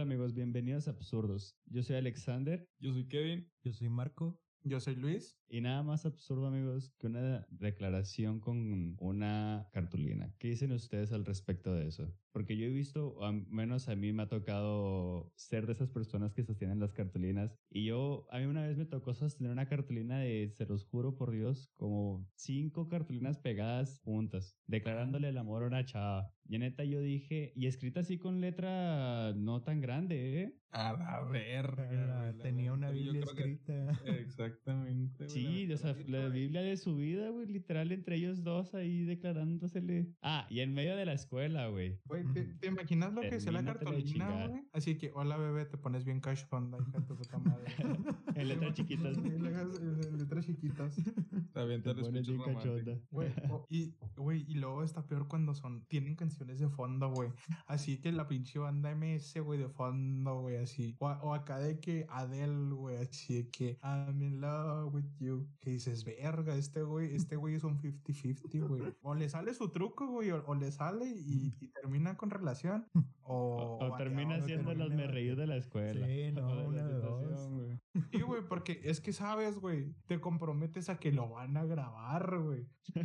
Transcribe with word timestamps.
Hola 0.00 0.14
amigos, 0.14 0.32
bienvenidos 0.32 0.88
a 0.88 0.92
Absurdos. 0.92 1.58
Yo 1.66 1.82
soy 1.82 1.96
Alexander. 1.96 2.66
Yo 2.78 2.94
soy 2.94 3.06
Kevin. 3.06 3.52
Yo 3.62 3.74
soy 3.74 3.90
Marco. 3.90 4.40
Yo 4.62 4.80
soy 4.80 4.94
Luis. 4.96 5.38
Y 5.46 5.60
nada 5.60 5.82
más 5.82 6.06
absurdo 6.06 6.46
amigos 6.46 6.94
que 6.98 7.06
una 7.06 7.46
declaración 7.50 8.40
con 8.40 8.96
una 8.98 9.68
cartulina. 9.72 10.34
¿Qué 10.38 10.48
dicen 10.48 10.72
ustedes 10.72 11.12
al 11.12 11.26
respecto 11.26 11.74
de 11.74 11.88
eso? 11.88 12.14
Porque 12.32 12.56
yo 12.56 12.64
he 12.64 12.70
visto, 12.70 13.22
al 13.22 13.46
menos 13.48 13.88
a 13.88 13.96
mí 13.96 14.12
me 14.12 14.22
ha 14.22 14.28
tocado 14.28 15.32
ser 15.34 15.66
de 15.66 15.72
esas 15.72 15.90
personas 15.90 16.32
que 16.32 16.44
sostienen 16.44 16.80
las 16.80 16.94
cartulinas. 16.94 17.58
Y 17.68 17.84
yo, 17.84 18.26
a 18.30 18.38
mí 18.38 18.46
una 18.46 18.66
vez 18.66 18.78
me 18.78 18.86
tocó 18.86 19.12
sostener 19.12 19.52
una 19.52 19.68
cartulina 19.68 20.20
de, 20.20 20.50
se 20.54 20.64
los 20.64 20.84
juro 20.84 21.14
por 21.16 21.30
Dios, 21.30 21.72
como 21.76 22.26
cinco 22.36 22.88
cartulinas 22.88 23.38
pegadas 23.38 23.98
juntas, 24.00 24.56
declarándole 24.66 25.28
el 25.28 25.36
amor 25.36 25.64
a 25.64 25.66
una 25.66 25.84
chava. 25.84 26.32
Y 26.52 26.58
neta 26.58 26.82
yo 26.82 27.00
dije, 27.00 27.52
y 27.54 27.66
escrita 27.66 28.00
así 28.00 28.18
con 28.18 28.40
letra 28.40 29.32
no 29.36 29.62
tan 29.62 29.80
grande, 29.80 30.42
¿eh? 30.42 30.56
A 30.72 31.22
verga. 31.30 32.32
Tenía 32.42 32.72
una 32.72 32.90
Biblia 32.90 33.22
escrita. 33.22 33.92
Exactamente. 34.04 35.28
Sí, 35.28 35.70
o 35.72 35.76
sea, 35.76 35.96
la 36.06 36.28
Biblia 36.28 36.62
de 36.62 36.76
su 36.76 36.96
vida, 36.96 37.30
güey, 37.30 37.46
literal 37.46 37.92
entre 37.92 38.16
ellos 38.16 38.42
dos 38.42 38.74
ahí 38.74 39.04
declarándosele. 39.04 40.12
Ah, 40.22 40.46
y 40.50 40.60
en 40.60 40.74
medio 40.74 40.96
de 40.96 41.06
la 41.06 41.12
escuela, 41.12 41.68
güey. 41.68 42.00
Güey, 42.04 42.24
¿te, 42.32 42.42
te 42.44 42.66
imaginas 42.68 43.12
lo 43.14 43.20
que 43.20 43.28
es 43.36 43.46
la 43.46 43.62
chingar. 44.02 44.50
güey? 44.50 44.62
Así 44.72 44.96
que, 44.98 45.10
hola 45.14 45.36
bebé, 45.36 45.66
te 45.66 45.76
pones 45.76 46.04
bien 46.04 46.20
cachonda, 46.20 46.78
hija 46.80 46.98
de 47.00 47.06
tu 47.06 47.16
puta 47.16 47.38
madre. 47.38 47.64
En 48.36 48.48
letras 48.48 48.74
chiquitas. 48.74 49.18
En 49.18 49.42
letras- 49.42 49.80
en 49.82 50.18
letras 50.18 50.46
chiquitas. 50.46 50.96
También 51.52 51.82
Te 51.82 51.94
te 51.94 52.00
pones 52.00 52.26
bien 52.26 52.40
cachonda. 52.40 52.98
Güey, 53.10 53.28
y, 53.68 53.94
güey, 54.16 54.44
y 54.48 54.54
luego 54.54 54.82
está 54.82 55.06
peor 55.06 55.28
cuando 55.28 55.52
son, 55.54 55.84
tienen 55.86 56.14
canciones 56.16 56.39
de 56.46 56.68
fondo, 56.68 57.10
güey. 57.10 57.30
Así 57.66 57.98
que 58.00 58.12
la 58.12 58.26
pinche 58.28 58.58
banda 58.58 58.94
MS, 58.94 59.40
güey, 59.40 59.58
de 59.58 59.68
fondo, 59.68 60.40
güey, 60.40 60.56
así. 60.56 60.96
O, 60.98 61.06
o 61.08 61.34
acá 61.34 61.58
de 61.58 61.78
que 61.80 62.06
Adele, 62.10 62.74
güey, 62.74 62.96
así 62.96 63.34
de 63.34 63.50
que 63.50 63.78
I'm 63.82 64.22
in 64.22 64.40
love 64.40 64.94
with 64.94 65.04
you. 65.18 65.48
Que 65.60 65.70
dices, 65.70 66.04
verga, 66.04 66.54
este 66.54 66.82
güey, 66.82 67.14
este 67.14 67.36
güey 67.36 67.54
es 67.54 67.64
un 67.64 67.78
50-50, 67.78 68.66
güey. 68.66 68.82
O 69.02 69.14
le 69.14 69.28
sale 69.28 69.54
su 69.54 69.70
truco, 69.70 70.06
güey, 70.06 70.30
o, 70.30 70.44
o 70.46 70.54
le 70.54 70.72
sale 70.72 71.06
y, 71.06 71.54
y 71.60 71.68
termina 71.68 72.16
con 72.16 72.30
relación. 72.30 72.86
O, 73.32 73.78
O, 73.80 73.86
o 73.92 73.96
termina 73.96 74.40
siendo 74.42 74.74
los 74.74 74.90
me 74.90 75.06
reí 75.06 75.34
de 75.34 75.46
la 75.46 75.56
escuela. 75.56 76.06
Sí, 76.06 76.32
no, 76.34 76.56
de 76.56 76.66
una 76.66 76.86
de 76.88 76.94
dos. 76.94 77.50
Sí, 78.12 78.20
güey, 78.22 78.42
porque 78.48 78.80
es 78.84 79.00
que 79.00 79.12
sabes, 79.12 79.58
güey, 79.60 79.94
te 80.06 80.20
comprometes 80.20 80.88
a 80.88 80.98
que 80.98 81.12
lo 81.12 81.28
van 81.30 81.56
a 81.56 81.64
grabar, 81.64 82.38
güey. 82.40 82.66
Te, 82.92 83.04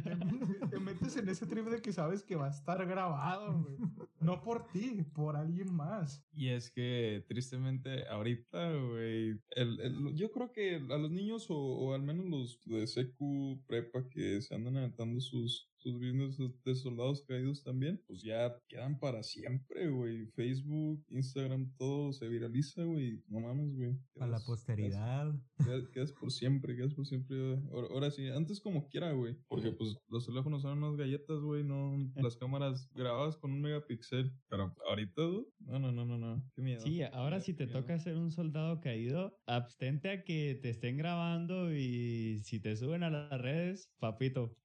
te 0.67 0.79
metes 0.79 1.15
en 1.17 1.29
ese 1.29 1.45
trip 1.45 1.65
de 1.67 1.81
que 1.81 1.93
sabes 1.93 2.23
que 2.23 2.35
va 2.35 2.47
a 2.47 2.51
estar 2.51 2.85
grabado, 2.87 3.63
güey. 3.63 3.77
No 4.19 4.41
por 4.41 4.67
ti, 4.67 5.03
por 5.13 5.35
alguien 5.35 5.71
más. 5.73 6.25
Y 6.33 6.49
es 6.49 6.71
que 6.71 7.23
tristemente 7.27 8.07
ahorita, 8.07 8.73
güey, 8.73 9.39
el, 9.51 9.79
el- 9.79 10.15
yo 10.15 10.31
creo 10.31 10.51
que 10.51 10.75
a 10.75 10.97
los 10.97 11.11
niños 11.11 11.49
o, 11.51 11.55
o 11.57 11.93
al 11.93 12.01
menos 12.01 12.25
los 12.25 12.61
de 12.65 12.87
secu, 12.87 13.63
prepa 13.67 14.07
que 14.09 14.41
se 14.41 14.55
andan 14.55 14.77
aventando 14.77 15.19
sus 15.19 15.71
sus 15.85 15.99
videos 15.99 16.35
de 16.63 16.73
soldados 16.73 17.21
caídos 17.27 17.63
también, 17.63 18.01
pues 18.07 18.23
ya 18.23 18.59
quedan 18.67 18.97
para 18.97 19.21
siempre, 19.21 19.87
güey. 19.87 20.25
Facebook, 20.31 21.05
Instagram, 21.11 21.75
todo 21.77 22.11
se 22.11 22.27
viraliza, 22.27 22.83
güey. 22.83 23.23
No 23.27 23.39
mames, 23.39 23.75
güey. 23.75 23.95
Para 24.15 24.31
la 24.31 24.39
posteridad. 24.39 25.31
Quedas, 25.63 25.87
quedas 25.89 26.11
por 26.11 26.31
siempre, 26.31 26.75
quedas 26.75 26.95
por 26.95 27.05
siempre. 27.05 27.37
Ahora, 27.71 27.87
ahora 27.91 28.11
sí, 28.11 28.27
antes 28.29 28.59
como 28.59 28.89
quiera, 28.89 29.11
güey. 29.11 29.35
Porque 29.47 29.71
pues 29.73 29.95
los 30.09 30.25
teléfonos 30.25 30.65
eran 30.65 30.79
unas 30.79 30.97
galletas, 30.97 31.39
güey, 31.39 31.63
no 31.63 32.11
las 32.15 32.35
cámaras 32.35 32.89
grabadas 32.95 33.37
con 33.37 33.51
un 33.51 33.61
megapíxel. 33.61 34.33
Pero 34.49 34.75
ahorita, 34.89 35.21
güey, 35.21 35.45
no, 35.59 35.77
no, 35.77 35.91
no, 35.91 36.03
no, 36.03 36.17
no. 36.17 36.43
Qué 36.55 36.63
miedo. 36.63 36.81
Sí, 36.81 37.03
ahora 37.03 37.41
si 37.41 37.53
te 37.53 37.65
Qué 37.65 37.73
miedo. 37.73 37.81
toca 37.81 37.99
ser 37.99 38.17
un 38.17 38.31
soldado 38.31 38.81
caído, 38.81 39.39
abstente 39.45 40.09
a 40.09 40.23
que 40.23 40.57
te 40.59 40.71
estén 40.71 40.97
grabando 40.97 41.71
y 41.75 42.39
si 42.43 42.59
te 42.59 42.75
suben 42.75 43.03
a 43.03 43.11
las 43.11 43.39
redes, 43.39 43.93
papito. 43.99 44.57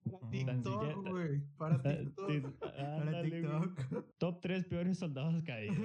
Tan 0.47 0.63
güey. 1.11 1.41
Para 1.59 1.83
TikTok. 1.83 2.59
Para. 2.59 4.05
Top 4.19 4.41
3 4.41 4.65
peores 4.67 4.99
soldados 4.99 5.43
caídos. 5.45 5.77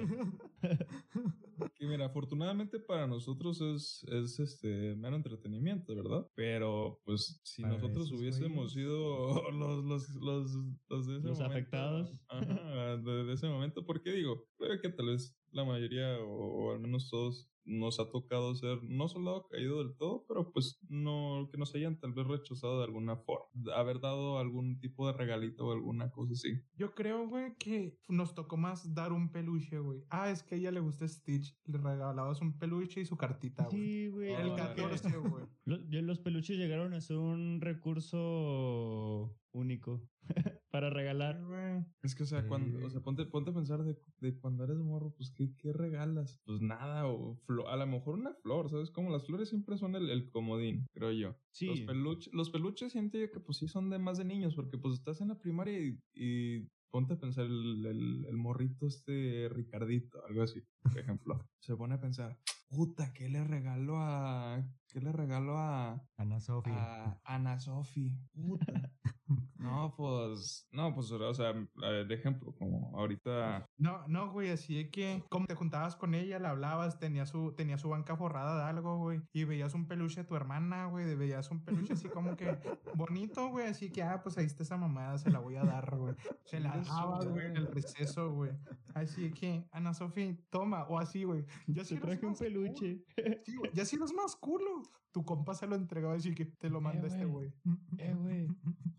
Que 1.74 1.86
mira, 1.86 2.06
afortunadamente 2.06 2.78
para 2.78 3.06
nosotros 3.06 3.60
es, 3.62 4.04
es 4.08 4.38
este 4.38 4.94
mero 4.96 5.16
entretenimiento, 5.16 5.94
¿verdad? 5.96 6.26
Pero 6.34 7.00
pues 7.04 7.40
si 7.44 7.62
Para 7.62 7.74
nosotros 7.74 8.12
hubiésemos 8.12 8.72
sido 8.74 9.50
los, 9.52 9.84
los, 9.84 10.08
los, 10.16 10.54
los 10.88 11.06
de 11.06 11.16
ese 11.16 11.28
Los 11.28 11.38
momento, 11.38 11.44
afectados. 11.44 12.20
Ajá, 12.28 12.96
de, 12.98 13.24
de 13.24 13.32
ese 13.32 13.48
momento, 13.48 13.86
porque 13.86 14.12
digo, 14.12 14.44
puede 14.58 14.80
que 14.80 14.90
tal 14.90 15.06
vez 15.06 15.38
la 15.50 15.64
mayoría 15.64 16.18
o, 16.20 16.34
o 16.34 16.72
al 16.72 16.80
menos 16.80 17.08
todos 17.08 17.50
nos 17.66 18.00
ha 18.00 18.10
tocado 18.10 18.54
ser 18.54 18.82
no 18.84 19.08
soldado 19.08 19.46
caído 19.48 19.82
del 19.84 19.96
todo, 19.96 20.24
pero 20.26 20.52
pues 20.52 20.78
no 20.88 21.48
que 21.50 21.58
nos 21.58 21.74
hayan 21.74 21.98
tal 21.98 22.12
vez 22.12 22.26
rechazado 22.26 22.78
de 22.78 22.84
alguna 22.84 23.16
forma, 23.16 23.46
haber 23.74 24.00
dado 24.00 24.38
algún 24.38 24.78
tipo 24.80 25.06
de 25.06 25.12
regalito 25.12 25.66
o 25.66 25.72
alguna 25.72 26.10
cosa 26.10 26.32
así. 26.32 26.60
Yo 26.76 26.94
creo, 26.94 27.28
güey, 27.28 27.54
que 27.58 27.98
nos 28.08 28.34
tocó 28.34 28.56
más 28.56 28.94
dar 28.94 29.12
un 29.12 29.30
peluche, 29.30 29.78
güey. 29.78 30.04
Ah, 30.10 30.30
es 30.30 30.42
que 30.42 30.54
a 30.54 30.58
ella 30.58 30.70
le 30.70 30.80
gusta 30.80 31.06
Stitch. 31.06 31.56
Le 31.64 31.78
regalabas 31.78 32.40
un 32.40 32.58
peluche 32.58 33.00
y 33.00 33.04
su 33.04 33.16
cartita, 33.16 33.64
güey. 33.64 33.82
Sí, 33.82 34.08
güey. 34.08 34.32
El 34.32 34.50
Ah, 34.50 34.74
porque 34.74 34.82
14, 34.82 35.16
güey. 35.18 35.44
Los, 35.64 35.88
ya 35.88 36.00
los 36.02 36.18
peluches 36.20 36.56
llegaron 36.56 36.94
a 36.94 37.00
ser 37.00 37.16
un 37.18 37.60
recurso 37.60 39.36
único 39.52 40.08
para 40.76 40.90
regalar. 40.90 41.42
güey. 41.44 41.84
Es 42.02 42.14
que, 42.14 42.24
o 42.24 42.26
sea, 42.26 42.46
cuando, 42.46 42.78
o 42.78 42.82
Sí. 42.88 42.90
sea, 42.90 43.00
ponte, 43.02 43.24
ponte 43.26 43.50
a 43.50 43.54
pensar 43.54 43.82
de, 43.82 43.96
de 44.20 44.38
cuando 44.38 44.64
eres 44.64 44.76
morro, 44.78 45.14
pues, 45.16 45.30
¿qué, 45.32 45.54
qué 45.56 45.72
regalas? 45.72 46.38
Pues 46.44 46.60
nada, 46.60 47.06
o 47.06 47.36
flo- 47.46 47.68
a 47.68 47.76
lo 47.76 47.86
mejor 47.86 48.14
una 48.16 48.34
flor, 48.34 48.68
¿sabes? 48.68 48.90
Como 48.90 49.10
las 49.10 49.24
flores 49.26 49.48
siempre 49.48 49.78
son 49.78 49.94
el, 49.96 50.10
el 50.10 50.28
comodín, 50.30 50.86
creo 50.92 51.12
yo. 51.12 51.34
Sí. 51.52 51.66
Los, 51.68 51.80
peluches, 51.80 52.32
los 52.34 52.50
peluches 52.50 52.92
siento 52.92 53.16
yo 53.18 53.30
que, 53.30 53.40
pues, 53.40 53.56
sí 53.58 53.68
son 53.68 53.88
de 53.88 53.98
más 53.98 54.18
de 54.18 54.24
niños, 54.26 54.54
porque, 54.54 54.76
pues, 54.78 54.94
estás 54.94 55.20
en 55.22 55.28
la 55.28 55.38
primaria 55.38 55.78
y, 55.80 55.98
y 56.14 56.68
ponte 56.90 57.14
a 57.14 57.18
pensar 57.18 57.46
el, 57.46 57.84
el, 57.86 58.26
el 58.26 58.36
morrito 58.36 58.86
este 58.86 59.48
Ricardito, 59.50 60.24
algo 60.26 60.42
así, 60.42 60.62
por 60.82 60.98
ejemplo. 60.98 61.40
Se 61.60 61.74
pone 61.76 61.94
a 61.94 62.00
pensar, 62.00 62.38
puta, 62.68 63.12
¿qué 63.14 63.28
le 63.28 63.42
regaló 63.44 63.96
a... 63.98 64.62
¿Qué 64.88 65.00
le 65.00 65.12
regaló 65.12 65.58
a... 65.58 66.06
Ana 66.16 66.40
Sofía. 66.40 66.74
a 66.76 67.20
Ana 67.24 67.58
Sofi? 67.58 68.12
Puta. 68.32 68.92
No, 69.58 69.92
pues, 69.96 70.68
no, 70.70 70.94
pues, 70.94 71.10
o 71.10 71.34
sea, 71.34 71.50
eh, 71.50 72.04
de 72.06 72.14
ejemplo, 72.14 72.54
como 72.54 72.96
ahorita, 72.96 73.66
No, 73.76 74.06
no, 74.06 74.30
güey, 74.30 74.50
así 74.50 74.76
de 74.76 74.90
que 74.90 75.24
como 75.28 75.46
te 75.46 75.54
juntabas 75.54 75.96
con 75.96 76.14
ella, 76.14 76.38
le 76.38 76.46
hablabas, 76.46 76.98
tenía 76.98 77.26
su, 77.26 77.52
tenía 77.54 77.76
su 77.78 77.88
banca 77.88 78.16
forrada 78.16 78.56
de 78.64 78.70
algo, 78.70 78.98
güey, 78.98 79.20
y 79.32 79.44
veías 79.44 79.74
un 79.74 79.86
peluche 79.88 80.22
de 80.22 80.28
tu 80.28 80.36
hermana, 80.36 80.86
güey, 80.86 81.04
de- 81.06 81.16
veías 81.16 81.50
un 81.50 81.64
peluche 81.64 81.94
así 81.94 82.08
como 82.08 82.36
que 82.36 82.46
bonito, 82.94 83.48
güey, 83.48 83.66
así 83.66 83.90
que, 83.90 84.02
ah, 84.02 84.22
pues 84.22 84.38
ahí 84.38 84.46
está 84.46 84.62
esa 84.62 84.76
mamada, 84.76 85.18
se 85.18 85.30
la 85.30 85.40
voy 85.40 85.56
a 85.56 85.64
dar, 85.64 85.96
güey. 85.96 86.14
Se 86.44 86.60
la 86.60 86.76
dabas, 86.86 87.26
güey, 87.26 87.46
en 87.46 87.56
el 87.56 87.66
receso, 87.66 88.32
güey. 88.32 88.52
Así 88.94 89.32
que, 89.32 89.66
Ana 89.72 89.92
Sofía, 89.92 90.36
toma, 90.50 90.84
o 90.84 90.98
así, 90.98 91.24
güey. 91.24 91.44
Ya 91.66 91.82
eres 91.82 92.00
traje 92.00 92.24
un 92.26 92.34
peluche. 92.34 93.04
Sí, 93.44 93.56
güey, 93.56 93.70
ya 93.74 93.84
si 93.84 93.96
eres 93.96 94.12
más 94.12 94.36
culo. 94.36 94.82
Tu 95.16 95.24
compa 95.24 95.54
se 95.54 95.66
lo 95.66 95.76
entregaba 95.76 96.12
así 96.12 96.34
que 96.34 96.44
te 96.44 96.68
lo 96.68 96.82
manda 96.82 97.06
este 97.06 97.24
güey. 97.24 97.50
Eh, 97.96 98.12
güey. 98.14 98.46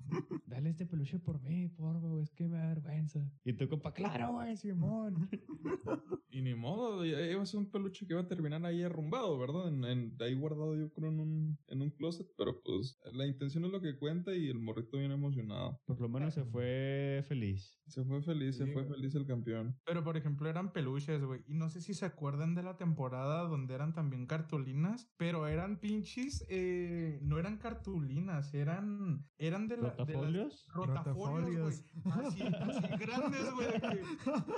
Dale 0.47 0.69
este 0.69 0.87
peluche 0.87 1.19
por 1.19 1.39
mí, 1.43 1.67
por 1.67 2.01
favor, 2.01 2.23
es 2.23 2.31
que 2.31 2.47
me 2.47 2.57
da 2.57 2.69
vergüenza. 2.69 3.19
Y 3.43 3.53
tu 3.53 3.69
compa, 3.69 3.93
claro, 3.93 4.31
güey, 4.31 4.57
Simón. 4.57 5.29
y 6.31 6.41
ni 6.41 6.55
modo, 6.55 7.05
iba 7.05 7.39
a 7.39 7.45
ser 7.45 7.59
un 7.59 7.69
peluche 7.69 8.07
que 8.07 8.13
iba 8.13 8.21
a 8.21 8.27
terminar 8.27 8.65
ahí 8.65 8.81
arrumbado, 8.81 9.37
¿verdad? 9.37 9.67
En, 9.67 9.83
en- 9.85 10.15
ahí 10.19 10.33
guardado 10.33 10.75
yo 10.75 10.91
creo 10.91 11.11
en 11.11 11.19
un, 11.19 11.59
en 11.67 11.81
un 11.83 11.91
closet, 11.91 12.25
pero 12.35 12.59
pues 12.63 12.97
la 13.13 13.27
intención 13.27 13.65
es 13.65 13.71
lo 13.71 13.79
que 13.79 13.99
cuenta 13.99 14.33
y 14.33 14.47
el 14.47 14.57
morrito 14.59 14.97
bien 14.97 15.11
emocionado. 15.11 15.79
Por 15.85 16.01
lo 16.01 16.09
menos 16.09 16.33
se 16.33 16.45
fue 16.45 17.23
feliz. 17.27 17.79
Se 17.85 18.03
fue 18.03 18.23
feliz, 18.23 18.57
se 18.57 18.65
fue 18.65 18.83
güey. 18.85 18.95
feliz 18.95 19.13
el 19.15 19.25
campeón. 19.27 19.77
Pero, 19.85 20.03
por 20.03 20.17
ejemplo, 20.17 20.49
eran 20.49 20.73
peluches, 20.73 21.23
güey. 21.23 21.41
Y 21.47 21.53
no 21.53 21.69
sé 21.69 21.79
si 21.81 21.93
se 21.93 22.05
acuerdan 22.05 22.55
de 22.55 22.63
la 22.63 22.75
temporada 22.77 23.43
donde 23.47 23.75
eran 23.75 23.93
también 23.93 24.25
cartulinas, 24.25 25.09
pero 25.17 25.47
eran 25.47 25.79
pinches, 25.79 26.06
eh, 26.49 27.19
no 27.21 27.37
eran 27.39 27.57
cartulinas, 27.57 28.53
eran, 28.53 29.25
eran 29.37 29.67
de 29.67 29.77
la... 29.77 29.89
de 29.91 29.97
las- 29.97 30.07
¿Rotafolios? 30.07 30.67
Rotafolios, 30.73 31.83
güey. 32.03 32.13
Así, 32.25 32.41
así 32.43 32.87
grandes, 32.97 33.51
güey. 33.53 33.67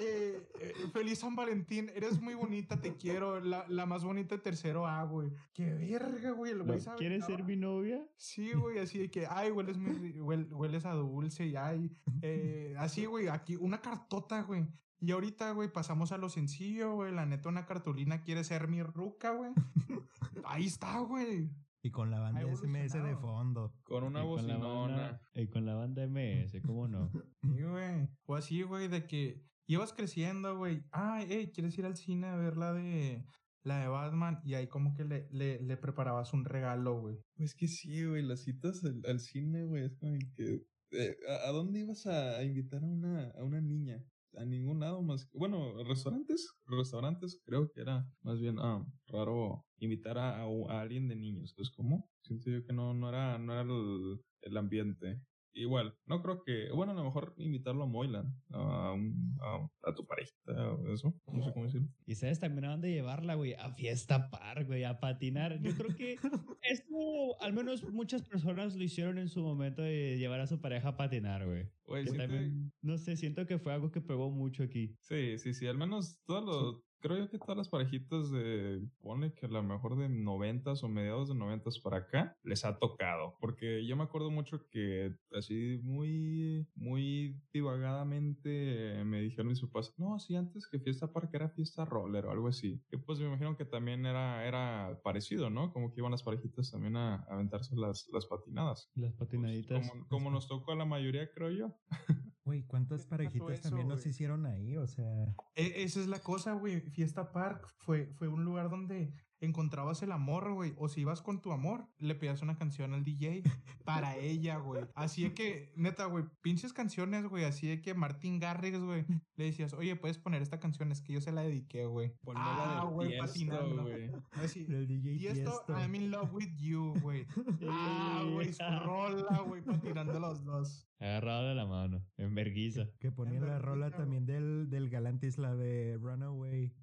eh, 0.02 0.48
eh, 0.60 0.74
feliz 0.94 1.20
San 1.20 1.36
Valentín, 1.36 1.90
eres 1.96 2.22
muy 2.22 2.34
bonita, 2.36 2.80
te 2.80 2.96
quiero. 2.96 3.40
La, 3.40 3.66
la 3.68 3.86
más 3.86 4.04
bonita 4.04 4.36
de 4.36 4.42
tercero 4.42 4.86
A, 4.88 5.04
güey. 5.04 5.32
Qué 5.54 5.74
verga, 5.74 6.32
güey. 6.32 6.52
El 6.52 6.64
güey 6.64 6.80
¿Quieres 6.98 7.26
ser 7.26 7.44
mi 7.44 7.56
novia? 7.56 8.06
Sí, 8.18 8.52
güey, 8.54 8.80
así 8.80 9.00
de 9.00 9.10
que, 9.12 9.26
ay, 9.30 9.52
hueles, 9.52 9.78
muy, 9.78 10.14
huel- 10.14 10.52
hueles 10.52 10.86
a 10.86 10.94
dulce 10.94 11.48
y 11.48 11.56
ay, 11.56 11.92
eh, 12.22 12.76
así, 12.78 13.06
güey, 13.06 13.28
aquí, 13.28 13.56
una 13.56 13.82
cartota, 13.82 14.42
güey. 14.44 14.68
Y 15.02 15.12
ahorita, 15.12 15.52
güey, 15.52 15.72
pasamos 15.72 16.12
a 16.12 16.18
lo 16.18 16.30
sencillo, 16.30 16.94
güey, 16.94 17.14
la 17.14 17.26
neta, 17.26 17.48
una 17.50 17.66
cartulina 17.66 18.22
quiere 18.22 18.44
ser 18.44 18.68
mi 18.68 18.84
ruca, 18.84 19.32
güey. 19.32 19.52
Ahí 20.46 20.66
está, 20.66 21.00
güey. 21.00 21.50
Y 21.82 21.92
con 21.92 22.12
la 22.12 22.20
banda 22.20 22.42
SMS 22.42 22.94
de 23.02 23.16
fondo. 23.16 23.74
Con 23.84 24.04
una 24.04 24.20
Y 24.20 24.24
con 24.24 24.32
bocinona. 24.32 24.96
banda- 24.98 25.22
Y 25.36 25.48
con 25.48 25.66
la 25.66 25.76
banda 25.76 26.04
MS, 26.08 26.62
¿cómo 26.66 26.88
no? 26.88 27.10
Sí, 27.44 27.64
güey. 27.64 28.10
O 28.26 28.36
así, 28.36 28.62
güey, 28.64 28.90
de 28.90 29.08
que 29.08 29.42
ibas 29.68 29.94
creciendo, 29.94 30.58
güey. 30.58 30.84
Ay, 30.92 31.26
hey, 31.30 31.52
¿quieres 31.54 31.78
ir 31.78 31.86
al 31.86 31.96
cine 31.96 32.28
a 32.28 32.36
ver 32.36 32.58
la 32.58 32.74
de 32.74 33.24
la 33.64 33.80
de 33.80 33.88
Batman? 33.88 34.42
Y 34.44 34.56
ahí 34.56 34.68
como 34.68 34.94
que 34.94 35.06
le, 35.06 35.30
le, 35.32 35.62
le 35.62 35.78
preparabas 35.78 36.34
un 36.34 36.44
regalo, 36.44 37.00
güey. 37.00 37.18
Pues 37.36 37.56
que 37.56 37.68
sí, 37.70 38.04
güey, 38.04 38.24
las 38.24 38.42
citas 38.44 38.84
al, 38.84 39.02
al 39.08 39.20
cine, 39.22 39.64
güey, 39.66 39.86
es 39.86 39.96
como 39.96 40.18
que... 40.36 40.62
eh, 40.92 41.16
¿a, 41.30 41.48
a 41.48 41.52
dónde 41.52 41.80
ibas 41.80 42.06
a, 42.08 42.38
a 42.38 42.44
invitar 42.44 42.84
a 42.84 42.88
una, 42.88 43.32
a 43.38 43.44
una 43.46 43.62
niña? 43.62 44.04
A 44.38 44.46
ningún 44.46 44.80
lado 44.80 45.02
más. 45.02 45.26
que- 45.26 45.38
Bueno, 45.38 45.84
restaurantes, 45.84 46.54
restaurantes 46.66 47.42
creo 47.46 47.70
que 47.72 47.82
era 47.82 48.08
más 48.22 48.40
bien 48.40 48.58
ah, 48.60 48.86
raro 49.08 49.66
invitar 49.78 50.18
a, 50.18 50.42
a 50.44 50.82
alguien 50.82 51.08
de 51.08 51.16
niños. 51.16 51.52
Entonces, 51.52 51.76
¿cómo? 51.76 52.10
Siento 52.24 52.50
yo 52.50 52.64
que 52.66 52.74
no, 52.74 52.94
no 52.94 53.10
era, 53.10 53.38
no 53.38 53.54
era 53.54 53.62
el, 53.62 54.20
el 54.42 54.58
ambiente. 54.58 55.22
Igual, 55.60 55.94
no 56.06 56.22
creo 56.22 56.42
que, 56.44 56.72
bueno, 56.72 56.94
a 56.94 56.96
lo 56.96 57.04
mejor 57.04 57.34
invitarlo 57.38 57.84
a 57.84 57.88
Moyland, 57.88 58.34
a, 58.52 58.94
un- 58.94 59.38
a, 59.42 59.90
a 59.90 59.94
tu 59.94 60.06
parejita 60.06 60.72
o 60.74 60.94
eso, 60.94 61.14
no 61.28 61.44
sé 61.44 61.52
cómo 61.54 61.66
decirlo. 61.66 61.88
Y 62.06 62.16
sabes 62.16 62.40
también 62.40 62.66
a 62.66 62.72
dónde 62.72 62.92
llevarla, 62.92 63.36
güey, 63.36 63.54
a 63.54 63.70
Fiesta 63.74 64.30
Park, 64.30 64.68
güey, 64.68 64.84
a 64.86 65.00
patinar. 65.00 65.62
Yo 65.62 65.74
creo 65.76 65.96
que 65.96 66.14
esto, 66.62 67.42
al 67.42 67.54
menos 67.54 67.84
muchas 67.92 68.22
personas 68.24 68.76
lo 68.76 68.84
hicieron 68.84 69.18
en 69.18 69.28
su 69.28 69.42
momento 69.42 69.82
de 69.82 70.18
llevar 70.18 70.40
a 70.40 70.48
su 70.48 70.62
pareja 70.62 70.90
a 70.90 70.98
patinar, 70.98 71.46
güey. 71.46 71.70
Güey, 71.86 72.04
siento- 72.06 72.22
también, 72.24 72.72
no 72.82 72.98
sé, 72.98 73.18
siento 73.18 73.46
que 73.46 73.58
fue 73.60 73.74
algo 73.74 73.92
que 73.92 74.02
pegó 74.02 74.30
mucho 74.32 74.64
aquí. 74.64 74.96
Sí, 75.02 75.38
sí, 75.40 75.54
sí. 75.54 75.68
Al 75.68 75.78
menos 75.78 76.20
todos 76.26 76.46
los. 76.46 76.84
Creo 77.02 77.18
yo 77.18 77.30
que 77.30 77.40
todas 77.40 77.58
las 77.58 77.70
parejitas 77.70 78.30
de. 78.32 78.82
Pone 79.02 79.34
que 79.34 79.46
a 79.46 79.50
lo 79.50 79.64
mejor 79.64 79.98
de 79.98 80.10
noventas 80.10 80.84
o 80.84 80.90
mediados 80.90 81.30
de 81.30 81.36
noventas 81.36 81.80
para 81.80 81.98
acá 81.98 82.38
les 82.44 82.66
ha 82.66 82.78
tocado. 82.78 83.36
Porque 83.40 83.86
yo 83.86 83.96
me 83.96 84.04
acuerdo 84.04 84.32
mucho 84.32 84.68
que 84.70 85.16
así 85.34 85.80
muy. 85.84 86.68
Muy 86.76 87.40
divagadamente 87.54 89.04
me 89.06 89.22
dijeron 89.22 89.48
mis 89.48 89.62
papás. 89.62 89.94
No, 89.98 90.20
sí, 90.20 90.36
antes 90.36 90.68
que 90.68 90.80
fiesta 90.80 91.12
parque 91.12 91.38
era 91.38 91.50
fiesta 91.50 91.86
roller 91.86 92.26
o 92.26 92.32
algo 92.32 92.48
así. 92.48 92.82
Y 92.92 92.98
pues 92.98 93.20
me 93.20 93.28
imagino 93.28 93.56
que 93.56 93.66
también 93.66 94.06
era, 94.06 94.46
era 94.46 95.00
parecido, 95.04 95.50
¿no? 95.50 95.72
Como 95.72 95.92
que 95.94 96.02
iban 96.02 96.12
las 96.12 96.24
parejitas 96.24 96.72
también 96.72 96.96
a, 96.98 97.16
a 97.16 97.34
aventarse 97.34 97.76
las, 97.76 98.08
las 98.12 98.26
patinadas. 98.26 98.92
Las 98.96 99.14
Pues, 99.14 99.30
patinaditas. 99.30 99.90
como, 99.90 100.08
como 100.08 100.32
nos 100.32 100.48
tocó 100.48 100.72
a 100.72 100.76
la 100.76 100.86
mayoría, 100.86 101.30
creo 101.32 101.52
yo. 101.52 101.76
Güey, 102.50 102.64
¿cuántas 102.64 103.02
¿Qué 103.02 103.10
pasó 103.10 103.10
parejitas 103.10 103.50
eso, 103.52 103.70
también 103.70 103.88
nos 103.88 104.04
hicieron 104.08 104.48
ahí? 104.48 104.76
O 104.76 104.88
sea, 104.88 105.36
E- 105.56 105.84
esa 105.84 106.00
es 106.00 106.08
la 106.08 106.18
cosa, 106.18 106.54
güey. 106.54 106.82
Fiesta 106.82 107.32
Park 107.32 107.68
fue, 107.78 108.08
fue 108.08 108.28
un 108.28 108.44
lugar 108.44 108.72
donde 108.72 109.14
encontrabas 109.42 110.02
el 110.04 110.12
amor, 110.12 110.54
güey. 110.54 110.74
O 110.78 110.90
si 110.90 111.02
ibas 111.02 111.22
con 111.22 111.42
tu 111.42 111.52
amor, 111.52 111.88
le 111.98 112.16
pedías 112.16 112.42
una 112.42 112.58
canción 112.58 112.94
al 112.94 113.04
DJ 113.04 113.44
para 113.86 114.18
ella, 114.18 114.58
güey. 114.58 114.86
Así 114.96 115.24
de 115.24 115.34
que, 115.34 115.72
neta, 115.76 116.06
güey, 116.06 116.26
pinches 116.42 116.74
canciones, 116.74 117.26
güey. 117.28 117.46
Así 117.46 117.68
de 117.68 117.82
que 117.82 117.94
Martín 117.94 118.40
Garrix, 118.40 118.80
güey, 118.80 119.06
le 119.36 119.46
decías, 119.46 119.74
oye, 119.74 119.96
puedes 119.96 120.18
poner 120.18 120.42
esta 120.42 120.60
canción, 120.60 120.92
es 120.92 121.02
que 121.02 121.14
yo 121.14 121.22
se 121.22 121.32
la 121.32 121.42
dediqué, 121.42 121.86
güey. 121.86 122.14
Ah, 122.36 122.88
güey, 122.92 123.18
patinando. 123.18 123.84
güey. 123.84 124.12
Así, 124.32 124.66
el 124.70 124.88
DJ 124.88 125.14
y 125.14 125.28
esto, 125.28 125.64
Tiesto. 125.66 125.80
I'm 125.80 125.96
in 125.96 126.12
love 126.12 126.34
with 126.34 126.56
you, 126.58 126.94
güey. 127.02 127.26
Ah, 127.72 128.24
güey, 128.32 128.54
su 128.54 128.64
rola, 128.84 129.40
güey, 129.46 129.62
patinando 129.62 130.20
los 130.20 130.44
dos. 130.44 130.88
Agarrado 131.00 131.48
de 131.50 131.56
la 131.56 131.66
mano, 131.66 132.06
en 132.18 132.36
verguiza. 132.36 132.90
Que 133.00 133.12
ponían 133.12 133.46
la 133.48 133.60
rola 133.60 133.92
también 133.92 134.26
del, 134.26 134.70
del 134.70 134.90
Galantis, 134.90 135.38
la 135.38 135.56
de 135.56 135.98
Runaway. 135.98 136.74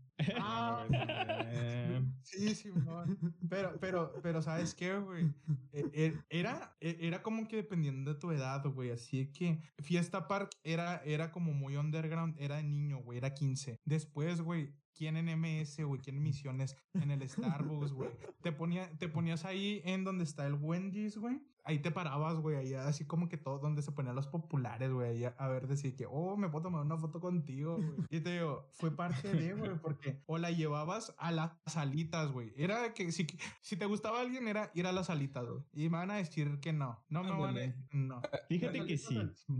Ah, 0.40 0.86
Eh, 1.48 2.02
Sí, 2.22 2.54
sí, 2.54 2.70
pero, 3.48 3.78
pero, 3.80 4.12
pero, 4.22 4.42
¿sabes 4.42 4.74
qué, 4.74 4.98
güey? 4.98 5.26
E- 5.72 5.90
e- 5.92 6.18
Era, 6.28 6.76
e- 6.80 6.96
era 7.00 7.22
como 7.22 7.46
que 7.46 7.56
dependiendo 7.56 8.12
de 8.14 8.18
tu 8.20 8.30
edad, 8.32 8.64
güey. 8.66 8.90
Así 8.90 9.30
que 9.32 9.60
Fiesta 9.78 10.26
Park 10.26 10.50
era, 10.64 10.96
era 11.04 11.30
como 11.30 11.52
muy 11.52 11.76
underground, 11.76 12.34
era 12.38 12.56
de 12.56 12.64
niño, 12.64 12.98
güey, 12.98 13.18
era 13.18 13.32
15. 13.34 13.80
Después, 13.84 14.40
güey, 14.40 14.74
¿quién 14.94 15.16
en 15.16 15.28
MS, 15.28 15.84
güey? 15.84 16.00
¿Quién 16.00 16.16
en 16.16 16.22
Misiones? 16.22 16.76
En 16.94 17.10
el 17.10 17.28
Starbucks, 17.28 17.92
güey. 17.92 18.10
Te, 18.42 18.52
ponía, 18.52 18.90
te 18.98 19.08
ponías 19.08 19.44
ahí 19.44 19.80
en 19.84 20.04
donde 20.04 20.24
está 20.24 20.46
el 20.46 20.54
Wendy's, 20.54 21.16
güey. 21.18 21.40
Ahí 21.66 21.80
te 21.80 21.90
parabas, 21.90 22.38
güey, 22.38 22.56
ahí 22.56 22.74
así 22.74 23.04
como 23.04 23.28
que 23.28 23.36
todo 23.36 23.58
donde 23.58 23.82
se 23.82 23.92
ponían 23.92 24.14
los 24.14 24.28
populares, 24.28 24.92
güey, 24.92 25.10
ahí 25.10 25.24
a, 25.24 25.34
a 25.36 25.48
ver, 25.48 25.66
decir 25.66 25.96
que, 25.96 26.06
oh, 26.08 26.36
me 26.36 26.48
puedo 26.48 26.62
tomar 26.62 26.82
una 26.82 26.96
foto 26.96 27.20
contigo, 27.20 27.76
güey. 27.76 28.06
Y 28.08 28.20
te 28.20 28.34
digo, 28.34 28.68
fue 28.72 28.90
parte 28.90 29.32
de, 29.32 29.52
güey, 29.54 29.78
porque 29.80 30.22
o 30.26 30.38
la 30.38 30.50
llevabas 30.50 31.14
a 31.18 31.32
las 31.32 31.52
salitas, 31.66 32.30
güey. 32.30 32.52
Era 32.56 32.94
que 32.94 33.10
si, 33.10 33.26
si 33.60 33.76
te 33.76 33.84
gustaba 33.86 34.20
alguien, 34.20 34.46
era 34.48 34.70
ir 34.74 34.86
a 34.86 34.92
las 34.92 35.06
salitas, 35.06 35.44
güey. 35.44 35.62
Y 35.72 35.88
me 35.88 35.98
van 35.98 36.12
a 36.12 36.16
decir 36.16 36.60
que 36.60 36.72
no. 36.72 37.04
No 37.08 37.24
me 37.24 37.30
van 37.30 37.58
a... 37.58 37.74
No. 37.92 38.22
Fíjate 38.48 38.84
que 38.84 38.96
sí. 38.96 39.18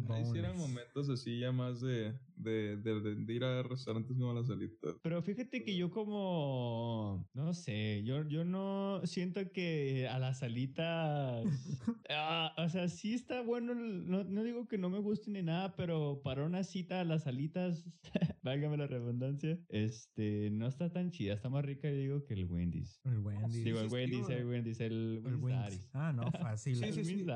Ahí 0.09 0.25
sí 0.26 0.38
eran 0.38 0.56
momentos 0.56 1.09
así 1.09 1.41
ya 1.41 1.52
más 1.52 1.81
de, 1.81 2.19
de, 2.37 2.77
de, 2.77 3.00
de- 3.00 3.15
de 3.17 3.35
ir 3.35 3.44
a 3.44 3.62
restaurantes 3.62 4.17
como 4.17 4.31
a 4.31 4.35
las 4.35 4.47
salitas. 4.49 4.94
Pero 5.03 5.23
fíjate 5.23 5.62
que 5.65 5.77
yo 5.77 5.91
como, 5.91 7.29
no 7.35 7.53
sé, 7.55 8.03
yo, 8.05 8.27
yo 8.29 8.44
no 8.44 9.00
siento 9.05 9.50
que 9.53 10.09
a 10.09 10.19
las 10.19 10.43
alitas, 10.43 11.44
ah, 12.11 12.55
o 12.59 12.69
sea, 12.69 12.88
sí 12.88 13.15
está 13.15 13.43
bueno, 13.43 13.75
no, 13.75 14.25
no 14.25 14.43
digo 14.43 14.69
que 14.69 14.79
no 14.79 14.91
me 14.91 14.99
guste 14.99 15.31
ni 15.31 15.43
nada, 15.43 15.75
pero 15.77 16.21
para 16.23 16.44
una 16.44 16.65
cita 16.65 17.00
a 17.00 17.05
las 17.05 17.27
alitas, 17.27 17.85
válgame 18.43 18.77
la 18.77 18.87
redundancia, 18.87 19.59
este, 19.69 20.50
no 20.50 20.67
está 20.67 20.91
tan 20.93 21.11
chida, 21.11 21.35
está 21.35 21.49
más 21.49 21.65
rica, 21.65 21.88
yo 21.88 21.97
digo, 21.97 22.25
que 22.25 22.35
el 22.35 22.44
Wendy's. 22.47 23.00
El 23.05 23.19
Wendy's. 23.19 23.65
Digo, 23.65 23.81
el 23.81 23.88
Wendy's, 23.88 24.29
el 24.29 24.47
Wendy's, 24.47 24.81
el 24.81 25.23
el 25.27 25.37
Wendy's. 25.37 25.88
Ah, 25.93 26.12
no, 26.12 26.31
fácil. 26.33 26.77
Sí, 26.77 26.85
El 26.85 26.93
sí, 26.94 27.05
sí. 27.05 27.27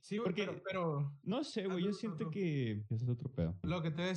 Sí, 0.00 0.16
Porque- 0.18 0.44
pero, 0.46 0.62
pero 0.64 1.18
No 1.22 1.44
sé, 1.44 1.66
güey, 1.66 1.76
Ah, 1.78 1.80
yo 1.80 1.86
no, 1.88 1.92
siento 1.92 2.24
no. 2.24 2.30
que 2.30 2.72
eso 2.90 2.94
es 3.04 3.08
otro 3.08 3.30
pedo. 3.32 3.58
Lo 3.62 3.82
que 3.82 3.90
te 3.90 4.02
voy 4.02 4.10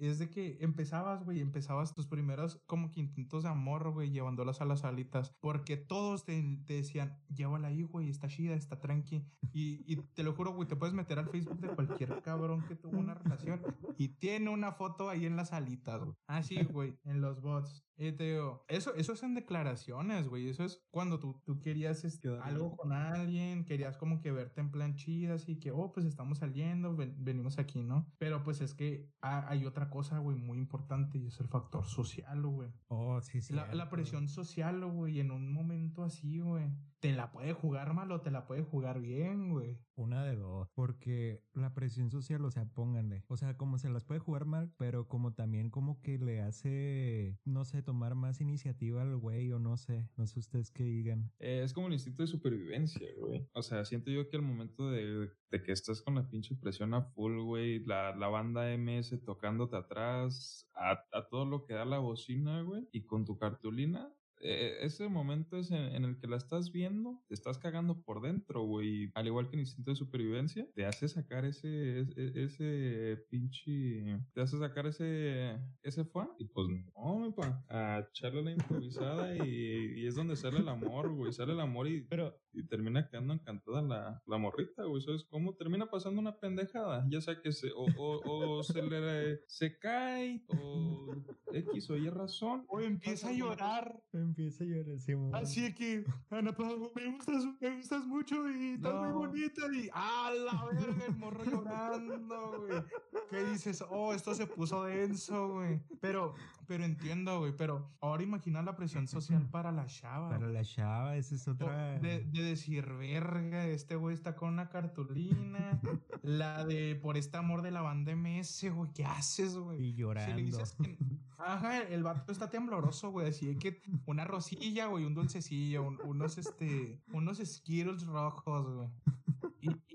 es 0.00 0.18
de 0.18 0.30
que 0.30 0.58
empezabas, 0.60 1.24
güey, 1.24 1.40
empezabas 1.40 1.94
tus 1.94 2.06
primeros 2.06 2.60
como 2.66 2.90
que 2.90 3.00
intentos 3.00 3.44
de 3.44 3.48
amor, 3.48 3.90
güey, 3.90 4.10
llevándolas 4.10 4.60
a 4.60 4.64
las 4.64 4.84
alitas, 4.84 5.34
porque 5.40 5.76
todos 5.76 6.24
te, 6.24 6.42
te 6.66 6.74
decían, 6.74 7.18
llévala 7.28 7.68
ahí, 7.68 7.82
güey, 7.82 8.08
está 8.08 8.28
chida, 8.28 8.54
está 8.54 8.80
tranqui, 8.80 9.24
y, 9.52 9.84
y 9.92 9.96
te 10.14 10.22
lo 10.22 10.34
juro, 10.34 10.52
güey, 10.52 10.68
te 10.68 10.76
puedes 10.76 10.94
meter 10.94 11.18
al 11.18 11.28
Facebook 11.28 11.60
de 11.60 11.68
cualquier 11.68 12.22
cabrón 12.22 12.64
que 12.66 12.76
tuvo 12.76 12.98
una 12.98 13.14
relación 13.14 13.60
y 13.96 14.08
tiene 14.08 14.50
una 14.50 14.72
foto 14.72 15.08
ahí 15.08 15.26
en 15.26 15.36
las 15.36 15.52
alitas, 15.52 16.02
güey. 16.02 16.16
Así, 16.26 16.62
güey, 16.64 16.98
en 17.04 17.20
los 17.20 17.40
bots. 17.40 17.84
Y 17.96 18.10
te 18.12 18.24
digo, 18.32 18.64
eso, 18.68 18.94
eso 18.96 19.14
son 19.14 19.34
declaraciones, 19.34 20.28
güey. 20.28 20.48
Eso 20.48 20.64
es 20.64 20.84
cuando 20.90 21.18
tú, 21.20 21.40
tú 21.44 21.60
querías 21.60 22.04
este, 22.04 22.28
algo 22.40 22.76
con 22.76 22.92
alguien, 22.92 23.64
querías 23.64 23.96
como 23.96 24.20
que 24.20 24.32
verte 24.32 24.60
en 24.60 24.70
plan 24.72 24.96
chida, 24.96 25.34
así 25.34 25.60
que, 25.60 25.70
oh, 25.70 25.92
pues 25.92 26.04
estamos 26.06 26.38
saliendo, 26.38 26.96
ven- 26.96 27.14
venimos 27.18 27.58
aquí, 27.58 27.82
¿no? 27.82 28.12
Pero 28.18 28.42
pues 28.42 28.60
es 28.60 28.74
que 28.74 29.12
ha- 29.20 29.48
hay 29.48 29.64
otra 29.64 29.90
cosa, 29.90 30.18
güey, 30.18 30.36
muy 30.36 30.58
importante 30.58 31.18
y 31.18 31.26
es 31.28 31.38
el 31.40 31.48
factor 31.48 31.84
social, 31.86 32.42
güey. 32.44 32.70
Oh, 32.88 33.20
sí, 33.20 33.40
sí. 33.40 33.54
La, 33.54 33.72
la 33.74 33.88
presión 33.90 34.28
social, 34.28 34.84
güey, 34.86 35.20
en 35.20 35.30
un 35.30 35.52
momento 35.52 36.02
así, 36.02 36.40
güey, 36.40 36.66
te 37.04 37.12
la 37.12 37.30
puede 37.30 37.52
jugar 37.52 37.92
mal 37.92 38.10
o 38.12 38.22
te 38.22 38.30
la 38.30 38.46
puede 38.46 38.62
jugar 38.62 38.98
bien, 38.98 39.50
güey. 39.50 39.78
Una 39.94 40.24
de 40.24 40.36
dos. 40.36 40.70
Porque 40.74 41.44
la 41.52 41.74
presión 41.74 42.10
social, 42.10 42.42
o 42.46 42.50
sea, 42.50 42.64
pónganle. 42.64 43.24
O 43.28 43.36
sea, 43.36 43.58
como 43.58 43.76
se 43.76 43.90
las 43.90 44.04
puede 44.04 44.20
jugar 44.20 44.46
mal, 44.46 44.72
pero 44.78 45.06
como 45.06 45.34
también 45.34 45.68
como 45.68 46.00
que 46.00 46.16
le 46.16 46.40
hace, 46.40 47.38
no 47.44 47.66
sé, 47.66 47.82
tomar 47.82 48.14
más 48.14 48.40
iniciativa 48.40 49.02
al 49.02 49.18
güey 49.18 49.52
o 49.52 49.58
no 49.58 49.76
sé. 49.76 50.08
No 50.16 50.26
sé 50.26 50.38
ustedes 50.38 50.70
qué 50.70 50.82
digan. 50.82 51.30
Eh, 51.40 51.60
es 51.62 51.74
como 51.74 51.88
el 51.88 51.92
instinto 51.92 52.22
de 52.22 52.26
supervivencia, 52.26 53.06
güey. 53.18 53.46
O 53.52 53.60
sea, 53.60 53.84
siento 53.84 54.10
yo 54.10 54.26
que 54.30 54.38
al 54.38 54.42
momento 54.42 54.90
de, 54.90 55.28
de 55.50 55.62
que 55.62 55.72
estás 55.72 56.00
con 56.00 56.14
la 56.14 56.26
pinche 56.30 56.56
presión 56.56 56.94
a 56.94 57.02
full, 57.02 57.38
güey, 57.42 57.84
la, 57.84 58.16
la 58.16 58.28
banda 58.28 58.74
MS 58.78 59.22
tocándote 59.26 59.76
atrás, 59.76 60.70
a, 60.74 60.92
a 61.12 61.28
todo 61.28 61.44
lo 61.44 61.66
que 61.66 61.74
da 61.74 61.84
la 61.84 61.98
bocina, 61.98 62.62
güey, 62.62 62.88
y 62.92 63.04
con 63.04 63.26
tu 63.26 63.36
cartulina, 63.36 64.10
eh, 64.46 64.76
ese 64.82 65.08
momento 65.08 65.56
es 65.56 65.70
en, 65.70 66.04
el 66.04 66.18
que 66.18 66.26
la 66.26 66.36
estás 66.36 66.70
viendo, 66.70 67.22
te 67.28 67.34
estás 67.34 67.56
cagando 67.56 68.02
por 68.02 68.20
dentro, 68.20 68.62
güey. 68.62 69.10
Al 69.14 69.26
igual 69.26 69.48
que 69.48 69.56
el 69.56 69.60
instinto 69.60 69.90
de 69.90 69.96
supervivencia, 69.96 70.68
te 70.74 70.84
hace 70.84 71.08
sacar 71.08 71.46
ese, 71.46 72.00
ese, 72.00 72.44
ese 72.44 73.26
pinche, 73.30 74.20
te 74.34 74.42
hace 74.42 74.58
sacar 74.58 74.86
ese, 74.86 75.58
ese 75.82 76.04
fan. 76.04 76.28
Y 76.38 76.44
pues 76.44 76.68
no, 76.68 77.18
mi 77.20 77.32
pa, 77.32 77.64
a 77.70 78.06
echarle 78.10 78.42
la 78.42 78.52
improvisada 78.52 79.34
y, 79.34 80.00
y 80.00 80.06
es 80.06 80.14
donde 80.14 80.36
sale 80.36 80.58
el 80.58 80.68
amor, 80.68 81.10
güey. 81.14 81.32
Sale 81.32 81.54
el 81.54 81.60
amor 81.60 81.88
y, 81.88 82.02
Pero 82.02 82.38
y 82.54 82.62
termina 82.62 83.08
quedando 83.08 83.34
encantada 83.34 83.82
la, 83.82 84.22
la 84.26 84.38
morrita, 84.38 84.84
güey. 84.84 85.02
¿Sabes 85.02 85.24
cómo? 85.24 85.54
Termina 85.54 85.90
pasando 85.90 86.20
una 86.20 86.38
pendejada. 86.38 87.04
Ya 87.08 87.20
sea 87.20 87.40
que 87.40 87.52
se, 87.52 87.70
o, 87.72 87.86
o, 87.96 88.58
o 88.58 88.62
se 88.62 88.82
le, 88.82 89.40
se 89.46 89.78
cae, 89.78 90.44
o 90.48 91.14
X 91.52 91.90
o 91.90 91.96
Y 91.96 92.08
razón. 92.08 92.64
O 92.68 92.80
empieza 92.80 93.28
a 93.28 93.32
llorar. 93.32 94.02
Empieza 94.12 94.64
a 94.64 94.66
llorar, 94.66 95.00
Simón. 95.00 95.34
Así 95.34 95.62
de 95.62 95.74
que, 95.74 96.04
Ana 96.30 96.54
me 96.94 97.10
gustas, 97.10 97.44
me 97.60 97.76
gustas 97.76 98.06
mucho 98.06 98.50
y 98.50 98.74
estás 98.74 98.94
muy 98.94 99.12
bonita. 99.12 99.62
Y 99.72 99.88
a 99.92 100.32
la 100.32 100.64
verga, 100.66 101.06
el 101.06 101.16
morro 101.16 101.44
llorando, 101.44 102.60
güey. 102.60 102.82
¿Qué 103.30 103.44
dices? 103.44 103.84
Oh, 103.88 104.12
esto 104.14 104.34
se 104.34 104.46
puso 104.46 104.84
denso, 104.84 105.48
güey. 105.54 105.82
Pero, 106.00 106.34
pero 106.66 106.84
entiendo, 106.84 107.38
güey. 107.40 107.52
Pero 107.56 107.90
ahora 108.00 108.22
imagina 108.22 108.62
la 108.62 108.76
presión 108.76 109.06
social 109.08 109.46
para 109.50 109.72
la 109.72 109.86
chava. 109.86 110.30
Para 110.30 110.48
la 110.48 110.64
chava, 110.64 111.16
esa 111.16 111.34
es 111.34 111.46
otra. 111.48 111.98
De, 111.98 112.20
de 112.24 112.42
decir, 112.42 112.86
verga, 112.94 113.66
este 113.66 113.96
güey 113.96 114.14
está 114.14 114.34
con 114.36 114.50
una 114.52 114.68
cartulina. 114.68 115.80
la 116.22 116.64
de 116.64 116.94
por 116.96 117.16
este 117.16 117.36
amor 117.36 117.62
de 117.62 117.70
la 117.70 117.82
banda 117.82 118.14
MS, 118.14 118.66
güey. 118.74 118.92
¿Qué 118.92 119.04
haces, 119.04 119.56
güey? 119.56 119.80
Y 119.82 119.90
Si 119.92 119.96
llorando. 119.98 120.36
le 120.36 120.42
dices 120.42 120.74
que. 120.82 120.98
Ajá, 121.38 121.82
el 121.82 122.02
vato 122.04 122.32
está 122.32 122.48
tembloroso, 122.48 123.10
güey. 123.10 123.28
Así 123.28 123.56
que 123.56 123.82
una 124.06 124.24
rosilla, 124.24 124.86
güey, 124.86 125.04
un 125.04 125.14
dulcecillo, 125.14 125.82
un- 125.82 126.00
unos, 126.04 126.38
este, 126.38 127.00
unos 127.12 127.38
Skittles 127.38 128.06
rojos, 128.06 128.66
güey. 128.74 128.88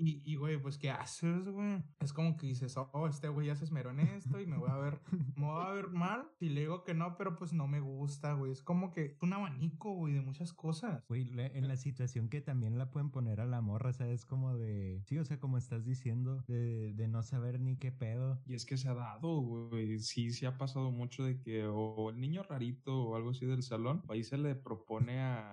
Y, 0.02 0.36
güey, 0.36 0.58
pues, 0.58 0.78
¿qué 0.78 0.90
haces, 0.90 1.50
güey? 1.50 1.84
Es 2.00 2.14
como 2.14 2.38
que 2.38 2.48
dices, 2.48 2.76
oh, 2.78 3.08
este 3.08 3.28
güey 3.28 3.48
ya 3.48 3.56
se 3.56 3.66
esmeró 3.66 3.92
en 3.92 4.00
esto 4.00 4.40
y 4.40 4.46
me 4.46 4.58
voy 4.58 4.70
a 4.70 4.78
ver, 4.78 5.02
me 5.36 5.46
voy 5.46 5.66
a 5.66 5.72
ver 5.72 5.90
mal. 5.90 6.30
Y 6.40 6.50
le 6.50 6.62
digo 6.62 6.84
que 6.86 6.94
no, 6.94 7.18
pero 7.18 7.36
pues 7.36 7.52
no 7.52 7.68
me 7.68 7.82
gusta, 7.82 8.34
güey. 8.34 8.52
Es 8.52 8.64
como 8.64 8.92
que 8.92 9.18
un 9.22 9.34
abanico, 9.34 9.94
güey, 9.94 10.14
de 10.14 10.22
muchas 10.22 10.54
cosas. 10.54 11.06
Güey, 11.10 11.30
en 11.38 11.68
la 11.68 11.76
situación 11.76 12.30
que 12.30 12.40
también 12.40 12.78
la 12.78 12.92
pueden 12.92 13.10
poner 13.10 13.42
a 13.42 13.46
la 13.46 13.60
morra, 13.60 13.92
¿sabes? 13.92 14.26
Como 14.26 14.58
de. 14.58 15.02
Sí, 15.06 15.18
o 15.18 15.26
sea, 15.26 15.40
como 15.40 15.58
estás 15.58 15.86
diciendo, 15.86 16.44
de, 16.48 16.94
de 16.94 17.08
no 17.10 17.22
saber 17.22 17.60
ni 17.60 17.76
qué 17.76 17.92
pedo. 17.92 18.42
Y 18.46 18.54
es 18.54 18.66
que 18.66 18.78
se 18.78 18.88
ha 18.88 18.94
dado, 18.94 19.42
güey. 19.42 20.00
Sí, 20.00 20.32
sí 20.32 20.46
ha 20.46 20.58
pasado 20.58 20.92
mucho 20.92 21.24
de 21.24 21.42
que 21.42 21.66
o 21.66 22.10
el 22.10 22.20
niño 22.20 22.44
rarito 22.44 23.04
o 23.04 23.16
algo 23.16 23.32
así 23.32 23.46
del 23.46 23.64
salón, 23.64 24.02
ahí 24.08 24.24
se 24.24 24.38
le 24.38 24.56
propone 24.56 25.20
a, 25.20 25.52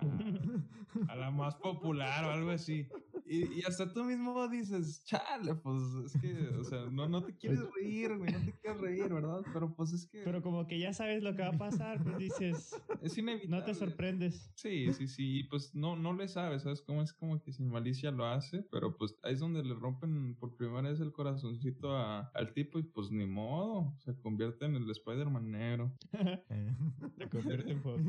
a 1.09 1.15
la 1.15 1.31
más 1.31 1.55
popular 1.55 2.23
o 2.25 2.31
algo 2.31 2.51
así. 2.51 2.87
Y, 3.29 3.59
y 3.59 3.61
hasta 3.67 3.91
tú 3.91 4.03
mismo 4.05 4.47
dices, 4.47 5.03
chale, 5.03 5.55
pues 5.55 5.81
es 6.05 6.21
que, 6.21 6.47
o 6.57 6.63
sea, 6.63 6.85
no, 6.89 7.07
no 7.09 7.23
te 7.23 7.35
quieres 7.35 7.59
reír, 7.75 8.17
güey, 8.17 8.31
no 8.31 8.39
te 8.39 8.53
quieres 8.53 8.79
reír, 8.81 9.13
¿verdad? 9.13 9.41
Pero 9.53 9.73
pues 9.75 9.91
es 9.93 10.05
que 10.07 10.21
Pero 10.23 10.41
como 10.41 10.65
que 10.65 10.79
ya 10.79 10.93
sabes 10.93 11.21
lo 11.23 11.35
que 11.35 11.41
va 11.41 11.49
a 11.49 11.57
pasar, 11.57 12.01
pues 12.03 12.17
dices, 12.17 12.73
es 13.01 13.17
inevitable. 13.17 13.57
no 13.59 13.63
te 13.65 13.73
sorprendes. 13.73 14.49
Sí, 14.55 14.93
sí, 14.93 15.07
sí, 15.07 15.39
y 15.39 15.43
pues 15.43 15.75
no, 15.75 15.95
no 15.95 16.13
le 16.13 16.27
sabes, 16.27 16.63
¿sabes? 16.63 16.81
Como 16.81 17.01
es 17.01 17.11
como 17.13 17.41
que 17.41 17.51
sin 17.51 17.69
malicia 17.69 18.11
lo 18.11 18.25
hace, 18.25 18.63
pero 18.71 18.95
pues 18.97 19.15
ahí 19.23 19.33
es 19.33 19.39
donde 19.39 19.63
le 19.63 19.73
rompen 19.75 20.35
por 20.35 20.55
primera 20.55 20.89
vez 20.89 20.99
el 21.01 21.11
corazoncito 21.11 21.95
a- 21.97 22.31
al 22.33 22.53
tipo 22.53 22.79
y 22.79 22.83
pues 22.83 23.11
ni 23.11 23.25
modo, 23.25 23.93
se 23.99 24.17
convierte 24.19 24.65
en 24.65 24.75
el 24.75 24.89
Spider-Man 24.89 25.51
negro. 25.51 25.91
Se 27.17 27.29
convierte 27.29 27.71
en 27.71 27.81
foco. 27.81 27.99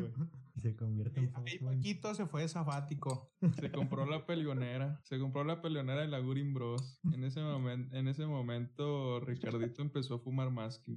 Se 0.60 0.76
convierte 0.76 1.20
en 1.20 1.26
Ahí 1.34 1.58
Fox, 1.58 1.74
Paquito 1.76 2.14
se 2.14 2.26
fue 2.26 2.42
de 2.42 2.48
sabático. 2.48 3.32
Se 3.52 3.70
compró 3.70 4.06
la 4.06 4.26
peleonera, 4.26 5.00
se 5.04 5.18
compró 5.18 5.44
la 5.44 5.60
peleonera 5.62 6.02
de 6.02 6.08
la 6.08 6.18
Gurin 6.18 6.54
Bros. 6.54 7.00
En 7.12 7.24
ese 7.24 7.40
momento, 7.40 7.96
en 7.96 8.08
ese 8.08 8.26
momento 8.26 9.20
Ricardito 9.20 9.82
empezó 9.82 10.16
a 10.16 10.18
fumar 10.18 10.50
más 10.50 10.78
que... 10.80 10.96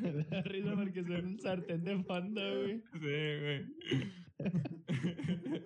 Me 0.00 0.24
da 0.24 0.42
risa 0.42 0.74
porque 0.74 1.02
son 1.02 1.26
un 1.26 1.38
sartén 1.40 1.84
de 1.84 2.02
fondo, 2.04 2.40
güey. 2.40 2.82
Sí, 2.92 2.98
güey. 3.00 4.16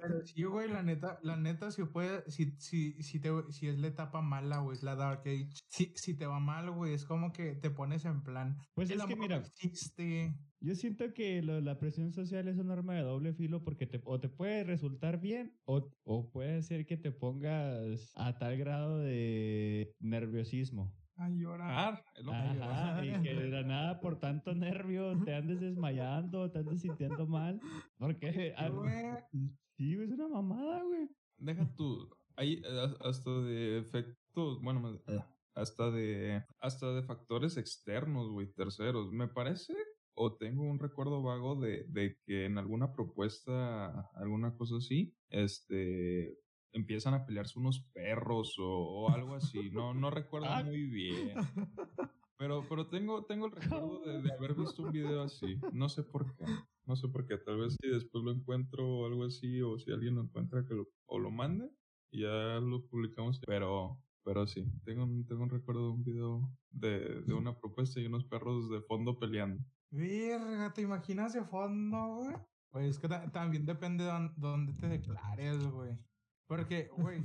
Pero 0.00 0.26
sí, 0.26 0.42
güey, 0.44 0.68
la 0.68 0.82
neta, 0.82 1.18
la 1.22 1.36
neta, 1.36 1.70
si 1.70 1.84
puede, 1.84 2.28
si, 2.30 2.54
si, 2.58 3.02
si, 3.02 3.20
te, 3.20 3.30
si 3.50 3.68
es 3.68 3.78
la 3.78 3.88
etapa 3.88 4.22
mala, 4.22 4.58
güey, 4.58 4.76
es 4.76 4.82
la 4.82 4.94
Dark 4.94 5.20
Age. 5.20 5.50
Si, 5.68 5.92
si 5.96 6.16
te 6.16 6.26
va 6.26 6.40
mal, 6.40 6.70
güey, 6.70 6.94
es 6.94 7.04
como 7.04 7.32
que 7.32 7.54
te 7.54 7.70
pones 7.70 8.04
en 8.04 8.22
plan. 8.22 8.58
Pues 8.74 8.90
el 8.90 9.00
es 9.00 9.06
que 9.06 9.16
mira, 9.16 9.40
no 9.40 9.44
existe. 9.44 10.34
Yo 10.62 10.74
siento 10.74 11.14
que 11.14 11.40
lo- 11.42 11.60
la 11.60 11.78
presión 11.78 12.12
social 12.12 12.46
es 12.46 12.58
un 12.58 12.70
arma 12.70 12.94
de 12.94 13.02
doble 13.02 13.32
filo 13.32 13.64
porque 13.64 13.86
te, 13.86 14.00
o 14.04 14.20
te 14.20 14.28
puede 14.28 14.62
resultar 14.64 15.18
bien 15.20 15.58
o, 15.64 15.90
o 16.04 16.30
puede 16.30 16.62
ser 16.62 16.84
que 16.86 16.98
te 16.98 17.12
pongas 17.12 18.12
a 18.14 18.38
tal 18.38 18.58
grado 18.58 18.98
de 18.98 19.94
nerviosismo. 20.00 20.92
A 21.16 21.28
llorar. 21.30 22.02
es 22.14 22.24
lo 22.24 22.32
que 22.32 22.36
Ajá, 22.38 23.04
y 23.04 23.22
que 23.22 23.34
de 23.34 23.48
la 23.48 23.62
nada 23.62 24.00
por 24.00 24.18
tanto 24.18 24.54
nervio 24.54 25.22
te 25.24 25.34
andes 25.34 25.60
desmayando, 25.60 26.50
te 26.50 26.58
andes 26.60 26.80
sintiendo 26.80 27.26
mal. 27.26 27.60
Porque 27.98 28.54
ah, 28.56 28.70
sí, 29.76 29.94
es 29.94 30.10
una 30.10 30.28
mamada, 30.28 30.82
güey. 30.82 31.08
Deja 31.38 31.74
tú. 31.74 32.08
Hay 32.36 32.62
eh, 32.64 32.94
hasta 33.00 33.30
de 33.42 33.78
efectos, 33.78 34.60
bueno, 34.62 34.94
eh, 35.08 35.20
hasta 35.54 35.90
de 35.90 36.42
hasta 36.58 36.92
de 36.94 37.02
factores 37.02 37.56
externos, 37.56 38.30
güey, 38.30 38.52
terceros. 38.52 39.10
Me 39.12 39.28
parece 39.28 39.74
o 40.14 40.36
tengo 40.36 40.62
un 40.62 40.78
recuerdo 40.78 41.22
vago 41.22 41.56
de, 41.56 41.84
de 41.88 42.16
que 42.26 42.44
en 42.46 42.58
alguna 42.58 42.92
propuesta, 42.92 44.10
alguna 44.14 44.56
cosa 44.56 44.76
así, 44.76 45.14
este 45.28 46.38
empiezan 46.72 47.14
a 47.14 47.26
pelearse 47.26 47.58
unos 47.58 47.80
perros 47.92 48.56
o, 48.58 48.68
o 48.68 49.10
algo 49.10 49.34
así. 49.34 49.70
No, 49.70 49.92
no 49.94 50.10
recuerdo 50.10 50.46
Ah. 50.48 50.62
muy 50.62 50.84
bien. 50.86 51.34
Pero, 52.38 52.64
pero 52.70 52.86
tengo, 52.88 53.26
tengo 53.26 53.44
el 53.44 53.52
recuerdo 53.52 54.00
de, 54.00 54.22
de 54.22 54.32
haber 54.32 54.54
visto 54.54 54.82
un 54.82 54.92
video 54.92 55.20
así. 55.24 55.60
No 55.74 55.90
sé 55.90 56.02
por 56.04 56.34
qué. 56.36 56.46
No 56.86 56.96
sé 56.96 57.06
por 57.08 57.26
qué. 57.26 57.36
Tal 57.36 57.58
vez 57.58 57.76
si 57.78 57.86
después 57.86 58.24
lo 58.24 58.30
encuentro 58.32 58.88
o 58.88 59.04
algo 59.06 59.24
así, 59.24 59.60
o 59.60 59.78
si 59.78 59.90
alguien 59.92 60.14
lo 60.14 60.22
encuentra 60.22 60.64
que 60.66 60.72
lo, 60.72 60.88
o 61.04 61.18
lo 61.18 61.30
mande, 61.30 61.70
y 62.10 62.22
ya 62.22 62.58
lo 62.60 62.86
publicamos. 62.86 63.40
Pero, 63.46 64.02
pero 64.24 64.46
sí, 64.46 64.64
tengo 64.86 65.04
un, 65.04 65.26
tengo 65.26 65.42
un 65.42 65.50
recuerdo 65.50 65.88
de 65.88 65.92
un 65.92 66.02
video 66.02 66.50
de, 66.70 67.20
de 67.26 67.34
una 67.34 67.58
propuesta 67.60 68.00
y 68.00 68.06
unos 68.06 68.24
perros 68.24 68.70
de 68.70 68.80
fondo 68.80 69.18
peleando. 69.18 69.62
Verga, 69.90 70.72
¿te 70.72 70.82
imaginas 70.82 71.32
de 71.32 71.44
fondo, 71.44 72.16
güey? 72.16 72.36
Pues 72.70 72.90
es 72.90 72.98
que 72.98 73.08
ta- 73.08 73.30
también 73.32 73.66
depende 73.66 74.04
de 74.04 74.10
dón- 74.10 74.34
dónde 74.36 74.72
te 74.74 74.88
declares, 74.88 75.66
güey. 75.66 75.98
Porque, 76.46 76.90
güey, 76.96 77.24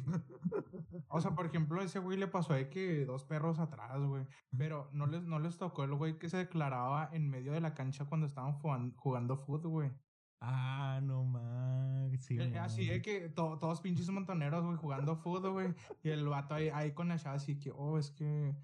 o 1.10 1.20
sea, 1.20 1.32
por 1.34 1.48
ejemplo, 1.48 1.82
a 1.82 1.84
ese 1.84 2.00
güey 2.00 2.18
le 2.18 2.28
pasó 2.28 2.54
de 2.54 2.70
que 2.70 3.06
dos 3.06 3.26
perros 3.26 3.58
atrás, 3.60 4.00
güey. 4.04 4.26
Pero 4.56 4.90
no 4.94 5.08
les, 5.08 5.24
no 5.24 5.40
les 5.40 5.58
tocó 5.58 5.84
el 5.84 5.96
güey 5.96 6.20
que 6.20 6.30
se 6.30 6.38
declaraba 6.38 7.10
en 7.12 7.30
medio 7.30 7.52
de 7.54 7.62
la 7.62 7.74
cancha 7.74 8.06
cuando 8.06 8.28
estaban 8.28 8.54
jugan- 8.54 8.94
jugando 8.96 9.38
fútbol, 9.38 9.72
güey. 9.72 9.92
Ah, 10.42 11.00
no 11.02 11.24
más. 11.24 12.12
Sí, 12.24 12.38
Eh, 12.40 12.60
Así 12.60 12.82
man. 12.86 12.90
de 12.92 13.02
que 13.02 13.30
to- 13.30 13.58
todos 13.58 13.82
pinches 13.82 14.10
montoneros, 14.12 14.64
güey, 14.64 14.78
jugando 14.78 15.16
fútbol, 15.16 15.52
güey. 15.54 15.74
Y 16.04 16.10
el 16.10 16.28
vato 16.28 16.54
ahí, 16.54 16.70
ahí 16.70 16.94
con 16.94 17.08
la 17.08 17.18
chava 17.18 17.36
así 17.38 17.58
que, 17.58 17.72
oh, 17.72 17.98
es 17.98 18.12
que 18.12 18.56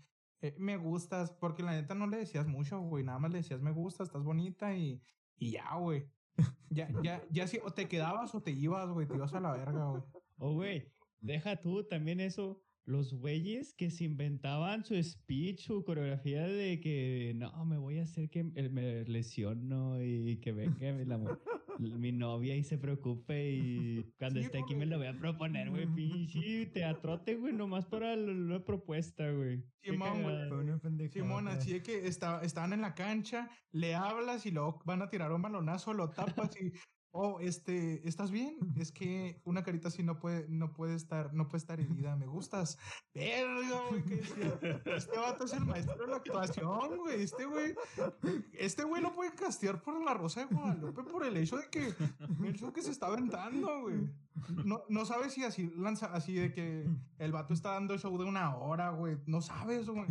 eh, 0.41 0.55
me 0.57 0.77
gustas. 0.77 1.31
Porque 1.31 1.63
la 1.63 1.71
neta 1.73 1.95
no 1.95 2.07
le 2.07 2.17
decías 2.17 2.47
mucho, 2.47 2.79
güey. 2.81 3.03
Nada 3.03 3.19
más 3.19 3.31
le 3.31 3.37
decías 3.39 3.61
me 3.61 3.71
gusta, 3.71 4.03
estás 4.03 4.23
bonita 4.23 4.75
y, 4.75 5.01
y 5.37 5.51
ya, 5.51 5.75
güey. 5.75 6.05
Ya, 6.69 6.87
ya, 7.03 7.21
ya 7.29 7.47
si 7.47 7.59
o 7.65 7.71
te 7.71 7.89
quedabas 7.89 8.33
o 8.33 8.41
te 8.41 8.51
ibas, 8.51 8.89
güey. 8.89 9.05
Te 9.05 9.15
ibas 9.15 9.33
a 9.33 9.41
la 9.41 9.51
verga, 9.51 9.89
güey. 9.89 10.03
O, 10.37 10.53
güey, 10.53 10.87
deja 11.19 11.57
tú 11.61 11.83
también 11.83 12.21
eso. 12.21 12.61
Los 12.85 13.13
güeyes 13.13 13.73
que 13.73 13.91
se 13.91 14.05
inventaban 14.05 14.83
su 14.85 14.95
speech, 15.03 15.59
su 15.59 15.83
coreografía 15.83 16.47
de 16.47 16.79
que 16.79 17.33
no, 17.35 17.63
me 17.65 17.77
voy 17.77 17.99
a 17.99 18.03
hacer 18.03 18.29
que 18.29 18.43
me 18.43 19.03
lesiono 19.03 20.01
y 20.01 20.39
que 20.39 20.51
venga 20.51 20.91
la 21.05 21.17
mu- 21.17 21.37
mi 21.79 22.11
novia 22.11 22.55
y 22.55 22.63
se 22.63 22.77
preocupe 22.77 23.51
y 23.51 24.13
cuando 24.17 24.39
Sí, 24.39 24.45
esté 24.45 24.59
aquí 24.59 24.75
me 24.75 24.85
lo 24.85 24.97
voy 24.97 25.07
a 25.07 25.17
proponer, 25.17 25.69
güey. 25.69 25.87
Pinche 25.93 26.65
teatrote, 26.67 27.35
güey, 27.35 27.53
nomás 27.53 27.85
para 27.85 28.15
la, 28.15 28.33
la 28.33 28.63
propuesta, 28.65 29.29
güey. 29.31 29.63
Simón, 29.81 30.23
güey. 30.23 31.09
Simón, 31.09 31.47
así 31.47 31.73
de 31.73 31.83
que 31.83 32.07
está- 32.07 32.41
estaban 32.43 32.73
en 32.73 32.81
la 32.81 32.93
cancha, 32.95 33.49
le 33.71 33.95
hablas 33.95 34.45
y 34.45 34.51
luego 34.51 34.79
van 34.85 35.01
a 35.01 35.09
tirar 35.09 35.31
un 35.31 35.41
balonazo, 35.41 35.93
lo 35.93 36.09
tapas 36.09 36.51
y. 36.61 36.71
Oh, 37.13 37.41
este, 37.41 38.07
¿estás 38.07 38.31
bien? 38.31 38.57
Es 38.77 38.91
que 38.93 39.41
una 39.43 39.63
carita 39.63 39.89
así 39.89 40.01
no 40.01 40.17
puede, 40.17 40.47
no 40.47 40.71
puede 40.71 40.95
estar, 40.95 41.33
no 41.33 41.49
puede 41.49 41.57
estar 41.57 41.79
herida. 41.81 42.15
Me 42.15 42.25
gustas. 42.25 42.77
Verga, 43.13 43.81
güey, 43.89 44.01
decía, 44.03 44.81
Este 44.85 45.17
vato 45.17 45.43
es 45.43 45.53
el 45.53 45.65
maestro 45.65 45.97
de 45.97 46.07
la 46.07 46.15
actuación, 46.17 46.97
güey. 46.97 47.21
Este 47.21 47.45
güey, 47.45 47.75
este 48.53 48.83
güey 48.85 49.01
lo 49.01 49.13
puede 49.13 49.33
castear 49.33 49.81
por 49.81 50.01
la 50.03 50.13
Rosa 50.13 50.45
de 50.45 50.55
Guadalupe 50.55 51.03
por 51.03 51.25
el 51.25 51.35
hecho 51.35 51.57
de 51.57 51.69
que 51.69 51.93
el 52.45 52.55
show 52.55 52.71
que 52.71 52.81
se 52.81 52.91
está 52.91 53.07
aventando, 53.07 53.81
güey. 53.81 54.09
No, 54.63 54.83
no 54.87 55.05
sabes 55.05 55.33
si 55.33 55.43
así 55.43 55.69
lanza, 55.75 56.07
así 56.13 56.33
de 56.33 56.53
que 56.53 56.89
el 57.17 57.31
vato 57.33 57.53
está 57.53 57.73
dando 57.73 57.97
show 57.97 58.17
de 58.17 58.23
una 58.23 58.55
hora, 58.55 58.91
güey. 58.91 59.17
No 59.25 59.41
sabes, 59.41 59.87
güey. 59.89 60.07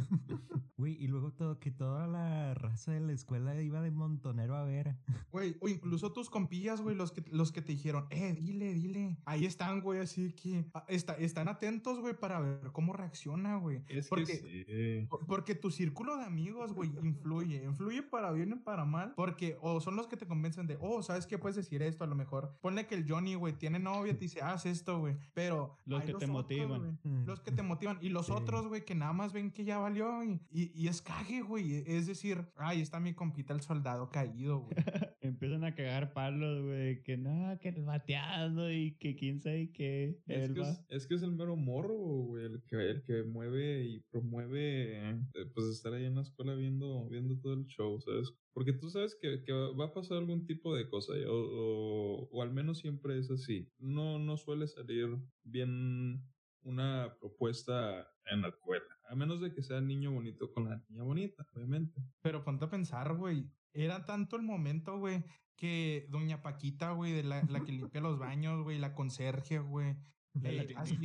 Güey, 0.77 0.97
y 0.99 1.09
luego 1.09 1.31
todo, 1.33 1.59
que 1.59 1.71
toda 1.71 2.07
la 2.07 2.55
raza 2.55 2.93
de 2.93 3.01
la 3.01 3.13
escuela 3.13 3.61
iba 3.61 3.83
de 3.83 3.91
montonero 3.91 4.57
a 4.57 4.65
ver. 4.65 4.97
Güey, 5.31 5.55
o 5.61 5.69
incluso 5.69 6.11
tus 6.13 6.31
compillas, 6.31 6.81
güey, 6.81 6.90
los 6.97 7.13
que, 7.13 7.23
los 7.31 7.53
que 7.53 7.63
te 7.63 7.73
dijeron, 7.73 8.07
eh, 8.11 8.35
dile, 8.39 8.75
dile. 8.75 9.17
Ahí 9.25 9.45
están, 9.47 9.81
güey, 9.81 10.01
así 10.01 10.33
que 10.33 10.65
ah, 10.75 10.85
está, 10.89 11.15
están 11.15 11.49
atentos, 11.49 12.01
güey, 12.01 12.15
para 12.15 12.41
ver 12.41 12.71
cómo 12.73 12.93
reacciona, 12.93 13.57
güey. 13.57 13.83
Es 13.89 14.09
Porque- 14.09 14.41
que 14.41 15.01
sí. 15.01 15.07
Por- 15.09 15.27
Porque 15.27 15.55
tu 15.55 15.71
círculo 15.71 16.17
de 16.17 16.25
amigos, 16.25 16.73
güey, 16.73 16.91
influye. 17.03 17.65
Influye 17.65 18.03
para 18.03 18.33
bien 18.33 18.53
y 18.53 18.55
para 18.57 18.85
mal. 18.85 19.13
Porque 19.17 19.57
o 19.61 19.81
son 19.81 19.97
los 19.97 20.07
que 20.09 20.17
te 20.17 20.27
convencen 20.27 20.67
de, 20.67 20.77
oh, 20.81 21.03
¿sabes 21.03 21.27
qué? 21.27 21.39
Puedes 21.39 21.57
decir 21.57 21.83
esto 21.83 22.05
a 22.05 22.07
lo 22.07 22.15
mejor. 22.15 22.57
Ponle 22.61 22.87
que 22.87 22.95
el 22.95 23.09
Johnny, 23.11 23.35
güey, 23.35 23.53
tiene 23.55 23.79
novia, 23.79 24.13
te 24.15 24.21
dice, 24.21 24.41
haz 24.43 24.67
esto, 24.67 24.99
güey. 25.01 25.17
Pero... 25.35 25.77
Los 25.85 26.01
que 26.03 26.09
te 26.09 26.15
otros, 26.17 26.31
motivan. 26.31 26.99
güey, 27.03 27.25
Los 27.25 27.41
que 27.41 27.53
te 27.53 27.63
motivan. 27.63 27.99
Y 28.01 28.09
los 28.09 28.27
Sí. 28.27 28.33
otros, 28.33 28.67
güey, 28.69 28.85
que 28.85 28.95
nada 28.95 29.13
más 29.13 29.33
ven 29.33 29.51
que 29.51 29.65
ya 29.65 29.79
valió. 29.79 30.23
Y, 30.25 30.41
y, 30.51 30.71
y 30.75 30.89
es 30.89 31.03
cague, 31.03 31.43
güey. 31.43 31.85
Es 31.87 32.07
decir, 32.07 32.47
ay, 32.57 32.81
está 32.81 33.01
mi 33.01 33.15
compita 33.15 33.53
el 33.55 33.61
soldado 33.61 34.11
caído, 34.11 34.61
güey. 34.61 34.73
Empiezan 35.21 35.65
a 35.65 35.75
cagar 35.75 36.13
palos, 36.13 36.63
güey, 36.65 36.80
que 37.05 37.17
no, 37.17 37.59
que 37.61 37.69
el 37.69 37.83
bateado 37.83 38.71
y 38.71 38.97
que 38.99 39.17
quién 39.17 39.41
sabe 39.41 39.71
qué. 39.73 40.19
Es 40.27 40.53
que 40.53 40.61
es, 40.61 40.85
es 40.89 41.07
que 41.07 41.15
es 41.15 41.23
el 41.23 41.33
mero 41.33 41.57
morro, 41.57 41.97
güey, 41.97 42.45
el 42.47 42.63
que, 42.65 42.77
el 42.77 43.03
que 43.03 43.23
mueve 43.23 43.85
y 43.85 44.01
promueve, 44.11 45.11
eh, 45.11 45.21
pues 45.55 45.67
estar 45.67 45.93
ahí 45.93 46.05
en 46.05 46.17
la 46.17 46.23
escuela 46.23 46.55
viendo, 46.55 47.09
viendo 47.09 47.39
todo 47.39 47.55
el 47.55 47.67
show, 47.67 48.01
¿sabes? 48.01 48.33
Porque 48.53 48.73
tú 48.73 48.91
sabes 48.91 49.17
que, 49.21 49.43
que 49.45 49.53
va 49.53 49.87
a 49.87 49.95
pasar 49.95 50.19
algún 50.19 50.47
tipo 50.47 50.75
de 50.75 50.89
cosa, 50.89 51.13
o, 51.29 51.33
o, 51.33 52.29
o, 52.31 52.43
al 52.43 52.53
menos 52.53 52.79
siempre 52.79 53.19
es 53.19 53.31
así. 53.31 53.71
No, 53.79 54.19
no 54.19 54.37
suele 54.37 54.67
salir 54.67 55.09
bien 55.45 56.23
una 56.63 57.17
propuesta 57.21 58.11
en 58.31 58.43
la 58.43 58.49
escuela, 58.49 58.85
a 59.09 59.15
menos 59.15 59.41
de 59.41 59.53
que 59.53 59.63
sea 59.63 59.79
el 59.79 59.87
niño 59.87 60.13
bonito 60.13 60.53
con 60.53 60.65
la 60.69 60.85
niña 60.89 61.03
bonita, 61.03 61.47
obviamente. 61.55 62.03
Pero 62.23 62.45
ponte 62.45 62.65
a 62.65 62.71
pensar, 62.71 63.17
güey, 63.17 63.51
era 63.73 64.05
tanto 64.05 64.37
el 64.37 64.43
momento, 64.43 64.99
güey, 64.99 65.25
que 65.57 66.07
doña 66.11 66.43
Paquita, 66.43 66.93
güey, 66.93 67.13
de 67.13 67.23
la, 67.23 67.43
la 67.49 67.63
que 67.63 67.73
limpia 67.73 68.01
los 68.01 68.19
baños, 68.19 68.63
güey, 68.63 68.79
la 68.79 68.95
conserje, 68.95 69.59
güey, 69.59 69.97
la, 70.35 70.51
de 70.51 70.75
la, 70.75 70.81
así, 70.81 70.97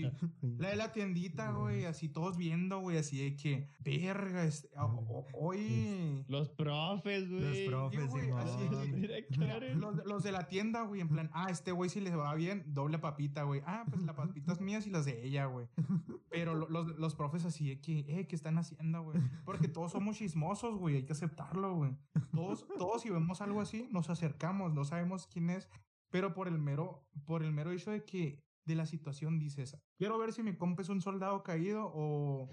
la 0.42 0.70
de 0.70 0.76
la 0.76 0.92
tiendita, 0.92 1.52
güey, 1.52 1.86
así 1.86 2.10
todos 2.10 2.38
viendo, 2.38 2.80
güey, 2.80 2.98
así 2.98 3.18
de 3.18 3.36
que, 3.36 3.70
verga, 3.80 4.46
este, 4.46 4.70
hoy. 5.34 6.24
Los 6.28 6.50
profes, 6.50 7.30
güey. 7.30 7.42
Los 7.42 7.58
profes, 7.68 8.10
güey, 8.10 8.30
los, 9.76 10.06
los, 10.06 10.24
de 10.24 10.32
la 10.32 10.48
tienda, 10.48 10.84
güey, 10.84 11.02
en 11.02 11.10
plan, 11.10 11.32
ah, 11.34 11.48
este 11.50 11.72
güey 11.72 11.90
si 11.90 12.02
le 12.02 12.16
va 12.16 12.36
bien, 12.36 12.64
doble 12.68 13.00
papita, 13.00 13.44
güey. 13.44 13.62
Ah, 13.66 13.86
pues 13.90 14.04
la 14.04 14.16
papita 14.16 14.54
es 14.54 14.62
mía 14.62 14.80
y 14.86 14.90
las 14.90 15.06
de 15.06 15.26
ella, 15.26 15.46
güey. 15.46 15.68
Pero 16.30 16.54
los, 16.54 16.96
los 16.98 17.16
profes 17.16 17.46
así 17.46 17.70
de 17.70 17.82
que, 17.82 18.00
eh, 18.08 18.28
¿qué 18.28 18.36
están 18.36 18.58
haciendo, 18.58 19.04
güey? 19.04 19.20
Porque 19.44 19.68
todos 19.68 19.92
somos 19.92 20.18
chismosos, 20.18 20.78
güey, 20.78 20.98
hay 20.98 21.04
que 21.04 21.14
aceptarlo, 21.14 21.76
güey. 21.76 21.92
Todos, 22.32 22.68
todos 22.78 23.02
si 23.02 23.10
vemos 23.10 23.42
algo 23.42 23.62
así, 23.62 23.88
nos 23.92 24.10
acercamos, 24.10 24.74
no 24.74 24.86
sabemos 24.86 25.28
quién 25.28 25.50
es, 25.50 25.70
pero 26.10 26.34
por 26.34 26.48
el 26.48 26.60
mero, 26.60 27.06
por 27.26 27.44
el 27.44 27.52
mero 27.52 27.72
hecho 27.72 27.92
de 27.92 28.04
que 28.04 28.45
de 28.66 28.76
la 28.76 28.86
situación 28.86 29.40
dices, 29.40 29.78
quiero 29.98 30.18
ver 30.18 30.34
si 30.34 30.44
mi 30.44 30.56
compa 30.56 30.82
es 30.82 30.90
un 30.90 31.02
soldado 31.02 31.44
caído 31.44 31.86
o, 31.94 32.50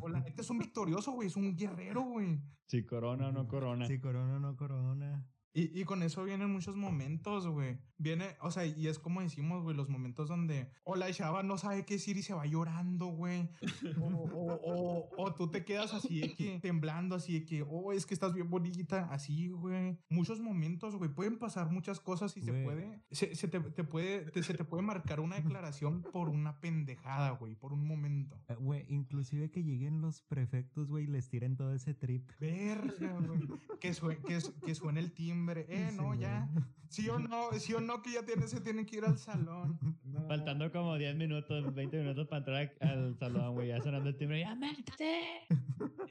o 0.00 0.08
la 0.08 0.20
neta 0.20 0.42
es 0.42 0.50
un 0.50 0.58
victorioso, 0.58 1.12
güey, 1.12 1.28
es 1.28 1.36
un 1.36 1.56
guerrero, 1.56 2.02
güey. 2.02 2.40
Si 2.66 2.84
corona 2.84 3.28
o 3.28 3.32
no 3.32 3.46
corona. 3.46 3.86
Si 3.86 4.00
corona 4.00 4.36
o 4.36 4.40
no 4.40 4.56
corona. 4.56 5.24
Y, 5.54 5.78
y, 5.78 5.84
con 5.84 6.02
eso 6.02 6.24
vienen 6.24 6.50
muchos 6.50 6.76
momentos, 6.76 7.46
güey. 7.46 7.76
Viene, 7.98 8.36
o 8.40 8.50
sea, 8.50 8.64
y 8.64 8.88
es 8.88 8.98
como 8.98 9.20
decimos, 9.20 9.62
güey, 9.62 9.76
los 9.76 9.90
momentos 9.90 10.28
donde 10.28 10.72
o 10.82 10.96
la 10.96 11.12
chava 11.12 11.42
no 11.42 11.58
sabe 11.58 11.84
qué 11.84 11.94
decir 11.94 12.16
y 12.16 12.22
se 12.22 12.32
va 12.32 12.46
llorando, 12.46 13.06
güey. 13.06 13.50
O, 14.02 14.06
o, 14.06 14.54
o, 14.54 15.10
o, 15.16 15.34
tú 15.34 15.50
te 15.50 15.64
quedas 15.64 15.92
así 15.92 16.20
de 16.20 16.34
que 16.34 16.58
temblando, 16.60 17.14
así 17.14 17.40
de 17.40 17.44
que, 17.44 17.62
oh, 17.68 17.92
es 17.92 18.06
que 18.06 18.14
estás 18.14 18.32
bien 18.32 18.48
bonita, 18.48 19.08
así, 19.12 19.48
güey. 19.48 19.98
Muchos 20.08 20.40
momentos, 20.40 20.96
güey. 20.96 21.10
Pueden 21.12 21.38
pasar 21.38 21.70
muchas 21.70 22.00
cosas 22.00 22.36
y 22.36 22.42
se 22.42 22.52
puede, 22.52 23.02
se, 23.10 23.34
se 23.34 23.48
te, 23.48 23.60
te, 23.60 23.84
puede, 23.84 24.30
te, 24.30 24.42
se 24.42 24.54
te 24.54 24.64
puede 24.64 24.82
marcar 24.82 25.20
una 25.20 25.36
declaración 25.36 26.02
por 26.02 26.28
una 26.28 26.60
pendejada, 26.60 27.32
güey, 27.32 27.54
por 27.54 27.72
un 27.72 27.86
momento. 27.86 28.40
Eh, 28.48 28.54
güey, 28.54 28.86
inclusive 28.88 29.50
que 29.50 29.62
lleguen 29.62 30.00
los 30.00 30.22
prefectos, 30.22 30.88
güey, 30.88 31.04
y 31.04 31.08
les 31.08 31.28
tiren 31.28 31.56
todo 31.56 31.74
ese 31.74 31.94
trip. 31.94 32.30
Verga, 32.40 33.18
güey. 33.20 33.40
Que, 33.80 33.94
suene, 33.94 34.20
que, 34.22 34.38
que 34.64 34.74
suene 34.74 35.00
el 35.00 35.12
timbre 35.12 35.41
eh, 35.50 35.90
no, 35.94 36.14
ya. 36.14 36.48
Sí 36.88 37.08
o 37.08 37.18
no, 37.18 37.50
sí 37.54 37.72
o 37.72 37.80
no 37.80 38.02
que 38.02 38.12
ya 38.12 38.22
tiene, 38.22 38.46
se 38.46 38.60
tiene 38.60 38.84
que 38.84 38.98
ir 38.98 39.04
al 39.06 39.16
salón. 39.16 39.78
Faltando 40.28 40.70
como 40.70 40.96
10 40.98 41.16
minutos, 41.16 41.74
20 41.74 41.98
minutos 41.98 42.28
para 42.28 42.38
entrar 42.38 42.90
al 42.90 43.16
salón, 43.16 43.54
güey, 43.54 43.68
ya 43.68 43.80
sonando 43.80 44.10
el 44.10 44.16
timbre, 44.16 44.40
¡ya 44.40 44.54
métate! 44.54 45.46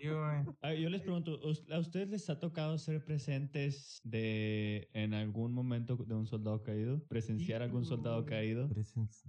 Yo 0.01 0.89
les 0.89 1.01
pregunto, 1.01 1.39
¿a 1.71 1.77
ustedes 1.77 2.09
les 2.09 2.27
ha 2.31 2.39
tocado 2.39 2.79
ser 2.79 3.05
presentes 3.05 4.01
de 4.03 4.89
en 4.93 5.13
algún 5.13 5.53
momento 5.53 5.95
de 5.97 6.15
un 6.15 6.25
soldado 6.25 6.63
caído? 6.63 6.99
¿Presenciar 7.07 7.61
algún 7.61 7.85
soldado 7.85 8.25
caído? 8.25 8.67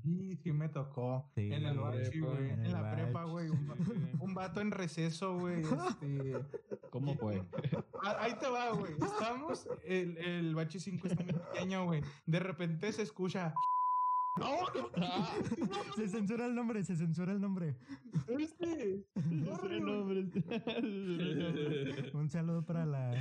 Sí, 0.03 0.37
sí 0.37 0.53
me 0.53 0.71
tocó. 0.71 1.31
en 1.37 1.67
el 1.67 1.79
bachi, 1.79 2.21
güey. 2.21 2.51
En, 2.51 2.73
la 2.73 2.95
prepa, 2.95 3.25
güey. 3.25 3.51
Un, 3.51 4.35
vato 4.35 4.63
en 4.63 4.71
receso, 4.71 5.39
güey. 5.39 5.61
Este, 5.61 6.33
¿Cómo 6.93 7.17
fue? 7.17 7.43
Ahí 8.19 8.35
te 8.39 8.47
va, 8.51 8.71
güey. 8.73 8.93
Estamos 8.93 9.67
el, 9.83 10.19
el 10.19 10.55
bachi 10.55 10.79
5 10.79 11.09
está 11.09 11.25
muy 11.25 11.33
pequeño, 11.33 11.87
güey. 11.87 12.03
De 12.27 12.39
repente 12.39 12.93
se 12.93 13.01
escucha. 13.01 13.55
No, 14.39 14.61
no, 14.97 15.27
Se 15.97 16.07
censura 16.09 16.45
el 16.45 16.55
nombre, 16.55 16.85
se 16.85 16.95
censura 16.97 17.33
el 17.33 17.41
nombre. 17.41 17.77
Este. 18.29 19.07
el 19.15 19.85
nombre. 19.85 20.27
Un 22.13 22.29
saludo 22.29 22.63
para 22.63 22.85
la, 22.85 23.15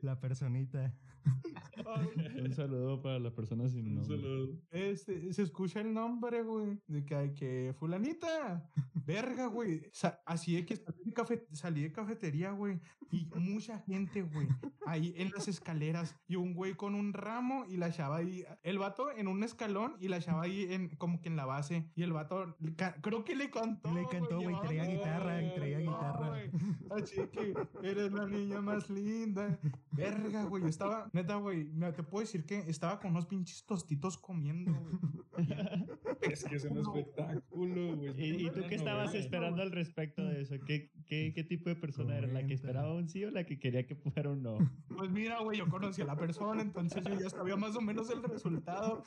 la 0.00 0.18
personita. 0.18 0.94
Un 2.44 2.52
saludo 2.52 3.00
para 3.00 3.18
la 3.18 3.30
persona 3.30 3.68
sin 3.68 3.94
nombre. 3.94 4.14
Un 4.14 4.22
saludo. 4.22 4.48
Este, 4.70 5.32
se 5.32 5.42
escucha 5.42 5.80
el 5.80 5.92
nombre, 5.92 6.42
güey. 6.42 6.78
De 6.86 7.04
que 7.04 7.14
hay 7.14 7.34
que. 7.34 7.74
Fulanita. 7.78 8.68
Verga, 8.94 9.46
güey. 9.46 9.82
así 10.26 10.56
es 10.56 10.66
que 10.66 10.76
salí 10.76 11.04
de, 11.04 11.12
cafe, 11.12 11.46
salí 11.52 11.82
de 11.82 11.92
cafetería, 11.92 12.50
güey. 12.50 12.78
Y 13.10 13.26
mucha 13.36 13.78
gente, 13.80 14.22
güey. 14.22 14.48
Ahí 14.86 15.14
en 15.16 15.30
las 15.30 15.48
escaleras. 15.48 16.14
Y 16.26 16.36
un 16.36 16.54
güey 16.54 16.74
con 16.74 16.94
un 16.94 17.12
ramo 17.12 17.64
y 17.68 17.76
la 17.76 17.90
chava 17.90 18.18
ahí. 18.18 18.44
El 18.62 18.78
vato 18.78 19.10
en 19.10 19.28
un 19.28 19.42
escalón 19.42 19.96
y 20.00 20.08
la 20.08 20.20
chava 20.20 20.42
ahí 20.42 20.66
en, 20.70 20.88
como 20.96 21.20
que 21.20 21.28
en 21.28 21.36
la 21.36 21.46
base. 21.46 21.90
Y 21.94 22.02
el 22.02 22.12
vato, 22.12 22.56
creo 23.00 23.24
que 23.24 23.34
le 23.34 23.50
cantó. 23.50 23.92
Le 23.94 24.06
cantó, 24.08 24.40
güey. 24.40 24.60
Traía 24.60 24.84
guitarra, 24.84 25.54
traía 25.54 25.78
guitarra. 25.78 26.42
Así 26.90 27.16
que 27.32 27.54
eres 27.82 28.12
la 28.12 28.26
niña 28.26 28.60
más 28.60 28.90
linda. 28.90 29.58
Verga, 29.92 30.44
güey. 30.44 30.66
Estaba, 30.66 31.10
neta, 31.18 31.36
güey. 31.36 31.64
Te 31.94 32.02
puedo 32.02 32.20
decir 32.20 32.44
que 32.44 32.58
estaba 32.60 32.98
con 33.00 33.10
unos 33.10 33.26
pinches 33.26 33.64
tostitos 33.64 34.16
comiendo, 34.18 34.72
güey. 34.72 34.94
Es 36.20 36.44
que 36.44 36.56
es 36.56 36.64
un 36.64 36.78
espectáculo, 36.78 37.96
güey. 37.96 38.44
¿Y, 38.44 38.50
tú 38.50 38.60
qué 38.68 38.74
estabas 38.74 39.14
esperando 39.14 39.62
al 39.62 39.70
respecto 39.70 40.24
de 40.24 40.42
eso? 40.42 40.56
¿Qué, 40.66 40.90
qué, 41.06 41.32
qué 41.32 41.44
tipo 41.44 41.68
de 41.68 41.76
persona 41.76 42.18
era? 42.18 42.26
¿La 42.26 42.44
que 42.44 42.54
esperaba 42.54 42.92
un 42.92 43.08
sí 43.08 43.24
o 43.24 43.30
la 43.30 43.44
que 43.44 43.58
quería 43.58 43.86
que 43.86 43.94
fuera 43.94 44.30
un 44.30 44.42
no? 44.42 44.58
Pues 44.96 45.10
mira, 45.10 45.40
güey, 45.40 45.58
yo 45.58 45.68
conocí 45.68 46.02
a 46.02 46.06
la 46.06 46.16
persona, 46.16 46.60
entonces 46.60 47.04
yo 47.04 47.18
ya 47.18 47.30
sabía 47.30 47.56
más 47.56 47.76
o 47.76 47.80
menos 47.80 48.10
el 48.10 48.22
resultado. 48.22 49.04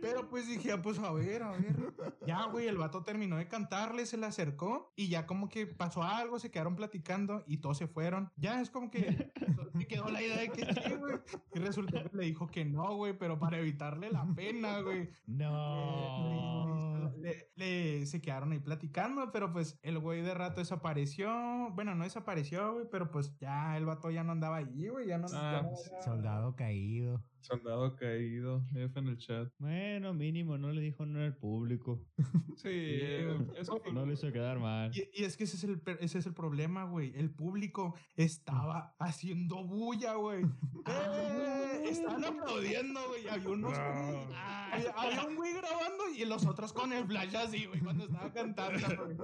Pero 0.00 0.28
pues 0.28 0.48
dije, 0.48 0.72
ah, 0.72 0.80
pues 0.80 0.98
a 0.98 1.12
ver, 1.12 1.42
a 1.42 1.50
ver. 1.52 1.94
Ya, 2.26 2.46
güey, 2.46 2.68
el 2.68 2.78
vato 2.78 3.02
terminó 3.02 3.36
de 3.36 3.48
cantarle, 3.48 4.06
se 4.06 4.16
le 4.16 4.26
acercó 4.26 4.92
y 4.96 5.08
ya 5.08 5.26
como 5.26 5.48
que 5.48 5.66
pasó 5.66 6.02
algo, 6.02 6.38
se 6.38 6.50
quedaron 6.50 6.76
platicando 6.76 7.44
y 7.46 7.58
todos 7.58 7.78
se 7.78 7.88
fueron. 7.88 8.30
Ya 8.36 8.60
es 8.60 8.70
como 8.70 8.90
que 8.90 9.32
me 9.74 9.86
quedó 9.86 10.08
la 10.08 10.22
idea 10.22 10.38
de 10.38 10.48
que 10.50 10.64
sí, 10.64 10.94
güey. 10.94 11.16
Y 11.54 11.58
resultó 11.58 12.02
que 12.02 12.16
le 12.16 12.24
dijo 12.24 12.46
que 12.46 12.64
no, 12.64 12.96
güey, 12.96 13.16
pero 13.16 13.38
para 13.38 13.58
evitarle 13.58 14.10
la 14.10 14.26
pena, 14.34 14.80
güey. 14.82 15.10
No. 15.26 17.12
Le, 17.56 18.06
se 18.06 18.20
quedaron 18.20 18.52
ahí 18.52 18.58
platicando, 18.58 19.30
pero 19.32 19.52
pues 19.52 19.78
el 19.82 19.98
güey 19.98 20.22
de 20.22 20.34
rato 20.34 20.60
desapareció. 20.60 21.70
Bueno, 21.72 21.94
no 21.94 22.04
desapareció, 22.04 22.72
güey, 22.72 22.86
pero 22.90 23.10
pues 23.10 23.36
ya 23.38 23.76
el 23.76 23.86
vato 23.86 24.10
ya 24.10 24.24
no 24.24 24.32
andaba 24.32 24.56
ahí, 24.56 24.88
güey. 24.88 25.06
Ya 25.06 25.18
no. 25.18 25.28
Ah, 25.32 25.62
pues, 25.68 25.92
Soldado 26.04 26.56
caído. 26.56 27.22
Soldado 27.42 27.96
caído, 27.96 28.64
F 28.74 28.98
en 28.98 29.08
el 29.08 29.18
chat. 29.18 29.52
Bueno, 29.58 30.14
mínimo, 30.14 30.56
no 30.58 30.70
le 30.70 30.80
dijo 30.80 31.04
no 31.04 31.20
al 31.20 31.36
público. 31.36 32.00
Sí, 32.56 32.68
eh, 32.70 33.38
eso 33.56 33.80
no 33.92 34.06
le 34.06 34.12
hizo 34.12 34.30
quedar 34.30 34.60
mal. 34.60 34.92
Y, 34.94 35.24
es 35.24 35.36
que 35.36 35.44
ese 35.44 35.56
es 35.56 35.64
el, 35.64 35.82
ese 36.00 36.18
es 36.18 36.26
el 36.26 36.34
problema, 36.34 36.84
güey. 36.84 37.12
El 37.16 37.30
público 37.30 37.96
estaba 38.14 38.94
haciendo 39.00 39.64
bulla, 39.64 40.14
güey. 40.14 40.44
¡Eh! 40.86 41.82
Estaban 41.86 42.24
aplaudiendo, 42.24 43.00
güey. 43.08 43.26
Había 43.28 43.48
unos. 43.48 43.76
Había, 43.76 45.26
un 45.26 45.34
güey 45.34 45.54
grabando 45.54 46.04
y 46.16 46.24
los 46.24 46.46
otros 46.46 46.72
con 46.72 46.92
el 46.92 47.04
flash 47.06 47.34
así, 47.34 47.66
güey, 47.66 47.80
cuando 47.80 48.04
estaba 48.04 48.32
cantando, 48.32 48.86
güey. 49.04 49.16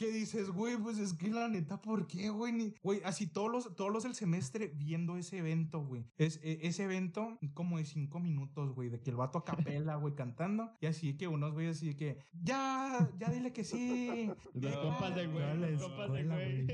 ¿Qué 0.00 0.10
dices, 0.10 0.48
güey? 0.48 0.78
Pues 0.78 0.98
es 0.98 1.12
que 1.12 1.28
la 1.28 1.46
neta, 1.46 1.82
¿por 1.82 2.06
qué, 2.06 2.30
güey? 2.30 2.74
Güey, 2.82 3.02
así 3.04 3.26
todos 3.26 3.50
los, 3.52 3.76
todos 3.76 3.92
los 3.92 4.04
del 4.04 4.14
semestre 4.14 4.72
viendo 4.74 5.18
ese 5.18 5.36
evento, 5.36 5.84
güey. 5.84 6.06
Es, 6.16 6.40
e, 6.42 6.60
ese 6.62 6.84
evento 6.84 7.38
como 7.52 7.76
de 7.76 7.84
cinco 7.84 8.18
minutos, 8.18 8.74
güey, 8.74 8.88
de 8.88 9.02
que 9.02 9.10
el 9.10 9.16
vato 9.16 9.36
a 9.36 9.44
capela, 9.44 9.96
güey, 9.96 10.14
cantando. 10.14 10.70
Y 10.80 10.86
así 10.86 11.18
que 11.18 11.28
unos 11.28 11.52
güeyes 11.52 11.76
así 11.76 11.94
que, 11.96 12.16
ya, 12.32 13.10
ya 13.18 13.28
dile 13.28 13.52
que 13.52 13.62
sí. 13.62 14.30
Los 14.54 14.74
compas 14.78 15.14
del 15.14 15.32
güey, 15.32 15.58
los 15.58 15.82
compas 15.82 16.12
del 16.12 16.28
güey. 16.28 16.66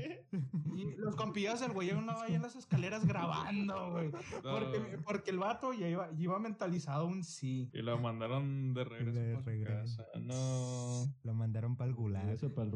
Y 0.77 0.95
los 0.95 1.17
compillas 1.17 1.59
del 1.59 1.73
güey 1.73 1.91
uno 1.91 2.13
ahí 2.21 2.35
en 2.35 2.43
las 2.43 2.55
escaleras 2.55 3.05
grabando, 3.05 3.91
güey. 3.91 4.09
Porque, 4.41 4.99
porque 5.03 5.31
el 5.31 5.39
vato 5.39 5.73
ya 5.73 5.89
iba, 5.89 6.09
iba 6.17 6.39
mentalizado 6.39 7.05
un 7.05 7.25
sí. 7.25 7.69
Y 7.73 7.81
lo 7.81 7.99
mandaron 7.99 8.73
de 8.73 8.85
regreso. 8.85 9.19
De 9.19 9.41
regreso. 9.41 10.05
No. 10.21 11.13
Lo 11.23 11.33
mandaron 11.33 11.75
para 11.75 11.89
el 11.89 11.95
gulag. 11.95 12.29
Eso 12.29 12.53
para 12.53 12.67
el 12.67 12.71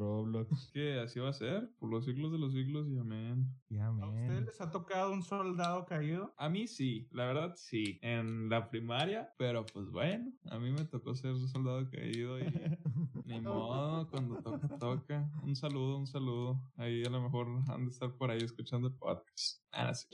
¿Qué? 0.73 0.99
¿Así 0.99 1.19
va 1.19 1.30
a 1.30 1.34
ser? 1.34 1.69
Por 1.80 1.89
los 1.89 2.06
siglos 2.06 2.32
de 2.32 2.38
los 2.38 2.54
siglos 2.54 2.88
y 2.89 2.97
amén. 2.97 3.47
Y 3.69 3.77
amén. 3.80 4.04
¿A 4.04 4.10
ustedes 4.10 4.45
les 4.45 4.62
ha 4.62 4.71
tocado 4.71 5.12
un 5.12 5.23
soldado 5.23 5.86
caído? 5.86 6.34
A 6.38 6.49
mí 6.49 6.67
sí, 6.67 7.08
la 7.12 7.25
verdad 7.25 7.54
sí, 7.56 7.99
en 8.01 8.49
la 8.49 8.69
primaria, 8.69 9.34
pero 9.38 9.65
pues 9.65 9.89
bueno, 9.89 10.32
a 10.49 10.60
mí 10.60 10.71
me 10.71 10.86
tocó 10.86 11.13
ser 11.15 11.38
soldado 11.47 11.89
caído 11.89 12.39
y 12.39 12.43
ni 13.25 13.41
modo, 13.41 14.10
cuando 14.10 14.41
toca, 14.41 14.67
toca. 14.77 15.30
Un 15.43 15.56
saludo, 15.56 15.97
un 15.97 16.08
saludo. 16.08 16.62
Ahí 16.77 17.04
a 17.04 17.10
lo 17.10 17.21
mejor 17.21 17.47
han 17.67 17.86
de 17.86 17.91
estar 17.91 18.12
por 18.13 18.32
ahí 18.32 18.39
escuchando 18.41 18.88
el 18.88 18.93
podcast. 18.95 19.62
Ah, 19.71 19.93
sí. 19.93 20.08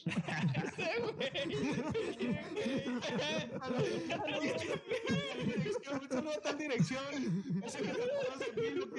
Un 5.92 6.10
saludo 6.10 6.32
a 6.32 6.42
tal 6.42 6.58
dirección. 6.58 7.44
Ese 7.64 7.80
que 7.80 7.92
te. 7.92 8.97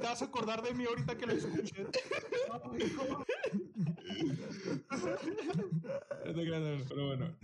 Te 0.00 0.06
vas 0.06 0.22
a 0.22 0.24
acordar 0.24 0.62
de 0.62 0.72
mí 0.72 0.86
ahorita 0.86 1.18
que 1.18 1.26
lo 1.26 1.34
escuches. 1.34 1.86
Pero 6.88 7.06
bueno, 7.06 7.36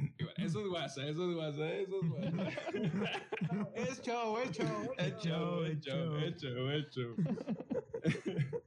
eso 0.46 0.61
es 0.61 0.66
guasa, 0.68 1.09
eso 1.09 1.28
es 1.28 1.35
guasa, 1.35 1.72
eso 1.74 2.00
es 2.02 2.09
guasa. 2.11 2.48
Es 3.76 4.00
show, 4.02 4.38
es 4.38 4.50
show. 4.52 4.92
Es 4.96 5.14
show, 5.22 5.64
es 5.64 5.80
show, 5.80 6.16
es 6.16 6.37
show, 6.42 6.70
es 6.70 6.88
show. 6.90 7.14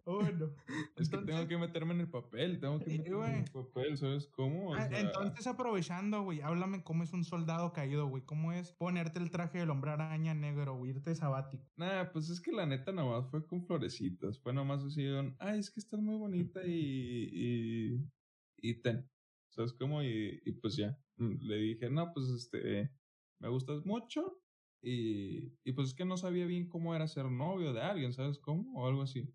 Bueno. 0.05 0.51
Es 0.97 1.09
que 1.09 1.17
tengo 1.19 1.47
que 1.47 1.57
meterme 1.57 1.93
en 1.93 2.01
el 2.01 2.09
papel, 2.09 2.59
tengo 2.59 2.79
que 2.79 2.97
meterme 2.97 3.27
en 3.27 3.35
el 3.45 3.51
papel, 3.51 3.97
¿sabes 3.97 4.27
cómo? 4.27 4.69
O 4.69 4.73
Ah, 4.75 4.87
sea, 4.87 4.99
Entonces, 4.99 5.47
aprovechando, 5.47 6.23
güey, 6.23 6.41
háblame 6.41 6.83
cómo 6.83 7.03
es 7.03 7.13
un 7.13 7.23
soldado 7.23 7.71
caído, 7.73 8.07
güey. 8.07 8.23
¿Cómo 8.23 8.51
es 8.53 8.71
ponerte 8.71 9.19
el 9.19 9.31
traje 9.31 9.59
del 9.59 9.69
hombre 9.69 9.91
araña 9.91 10.33
negro, 10.33 10.75
güey? 10.75 10.91
Irte 10.91 11.15
sabático. 11.15 11.63
Nah, 11.77 12.05
pues 12.11 12.29
es 12.29 12.41
que 12.41 12.51
la 12.51 12.65
neta 12.65 12.91
nomás 12.91 13.29
fue 13.29 13.45
con 13.45 13.65
florecitas. 13.65 14.39
Fue 14.39 14.53
nomás 14.53 14.83
así, 14.83 15.05
un, 15.07 15.35
ay, 15.39 15.59
es 15.59 15.69
que 15.71 15.79
estás 15.79 15.99
muy 15.99 16.17
bonita 16.17 16.61
y, 16.65 17.29
y, 17.31 18.09
y 18.57 18.81
ten. 18.81 19.09
¿Sabes 19.51 19.73
cómo? 19.73 20.03
Y, 20.03 20.41
y 20.45 20.51
pues 20.53 20.75
ya. 20.75 20.97
Le 21.19 21.55
dije, 21.58 21.89
no, 21.89 22.12
pues 22.13 22.29
este, 22.29 22.91
me 23.39 23.49
gustas 23.49 23.86
mucho. 23.86 24.41
Y, 24.82 25.53
y 25.63 25.73
pues 25.73 25.89
es 25.89 25.93
que 25.93 26.05
no 26.05 26.15
sabía 26.15 26.45
bien 26.45 26.67
cómo 26.69 26.95
era 26.95 27.08
ser 27.08 27.29
novio 27.29 27.73
de 27.73 27.82
alguien, 27.82 28.13
¿sabes 28.13 28.39
cómo? 28.39 28.82
O 28.82 28.88
algo 28.88 29.01
así. 29.01 29.34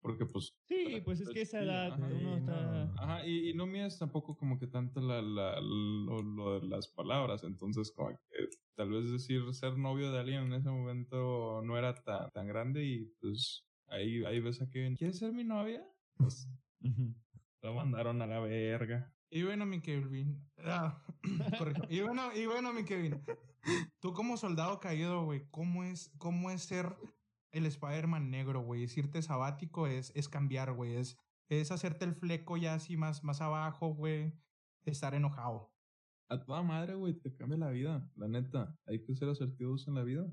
Porque 0.00 0.26
pues... 0.26 0.54
Sí, 0.68 1.02
pues 1.04 1.20
es 1.20 1.30
que 1.30 1.40
esa 1.40 1.62
edad 1.62 1.92
ajá. 1.92 2.06
uno 2.06 2.36
está... 2.36 2.86
no. 2.86 3.00
Ajá, 3.00 3.26
y, 3.26 3.50
y 3.50 3.54
no 3.54 3.66
mías 3.66 3.98
tampoco 3.98 4.36
como 4.36 4.58
que 4.58 4.68
tanto 4.68 5.00
la, 5.00 5.20
la, 5.20 5.60
lo, 5.60 6.22
lo 6.22 6.60
de 6.60 6.68
las 6.68 6.86
palabras, 6.86 7.42
entonces 7.42 7.90
como 7.90 8.10
que 8.10 8.48
tal 8.76 8.90
vez 8.90 9.10
decir 9.10 9.42
ser 9.52 9.76
novio 9.76 10.12
de 10.12 10.20
alguien 10.20 10.44
en 10.44 10.52
ese 10.52 10.70
momento 10.70 11.62
no 11.64 11.76
era 11.76 11.94
tan, 11.94 12.30
tan 12.30 12.46
grande 12.46 12.84
y 12.84 13.06
pues 13.20 13.66
ahí, 13.88 14.24
ahí 14.24 14.38
ves 14.38 14.62
a 14.62 14.70
Kevin, 14.70 14.94
¿quieres 14.94 15.18
ser 15.18 15.32
mi 15.32 15.42
novia? 15.42 15.84
Pues 16.16 16.48
mandaron 17.74 18.22
a 18.22 18.26
la 18.26 18.40
verga. 18.40 19.12
Y 19.30 19.42
bueno, 19.42 19.66
mi 19.66 19.80
Kevin. 19.80 20.40
Ah. 20.58 21.02
Y 21.90 22.00
bueno, 22.00 22.32
y 22.34 22.46
bueno, 22.46 22.72
mi 22.72 22.84
Kevin. 22.84 23.20
Tú 24.00 24.12
como 24.12 24.36
soldado 24.36 24.78
caído, 24.78 25.24
güey, 25.24 25.42
¿cómo 25.50 25.82
es, 25.82 26.12
cómo 26.18 26.50
es 26.50 26.62
ser 26.62 26.96
el 27.50 27.66
Spider-Man 27.66 28.30
negro, 28.30 28.60
güey? 28.60 28.84
Es 28.84 28.96
irte 28.96 29.20
sabático, 29.22 29.88
es, 29.88 30.12
es 30.14 30.28
cambiar, 30.28 30.72
güey. 30.72 30.94
Es, 30.94 31.18
es 31.48 31.72
hacerte 31.72 32.04
el 32.04 32.14
fleco 32.14 32.56
ya 32.56 32.74
así 32.74 32.96
más, 32.96 33.24
más 33.24 33.40
abajo, 33.40 33.88
güey. 33.88 34.32
Estar 34.84 35.14
enojado. 35.14 35.72
A 36.28 36.44
toda 36.44 36.62
madre, 36.62 36.94
güey, 36.94 37.14
te 37.14 37.34
cambia 37.34 37.58
la 37.58 37.70
vida, 37.70 38.08
la 38.14 38.28
neta. 38.28 38.78
Hay 38.86 39.02
que 39.02 39.16
ser 39.16 39.28
asertivos 39.28 39.88
en 39.88 39.94
la 39.94 40.04
vida. 40.04 40.30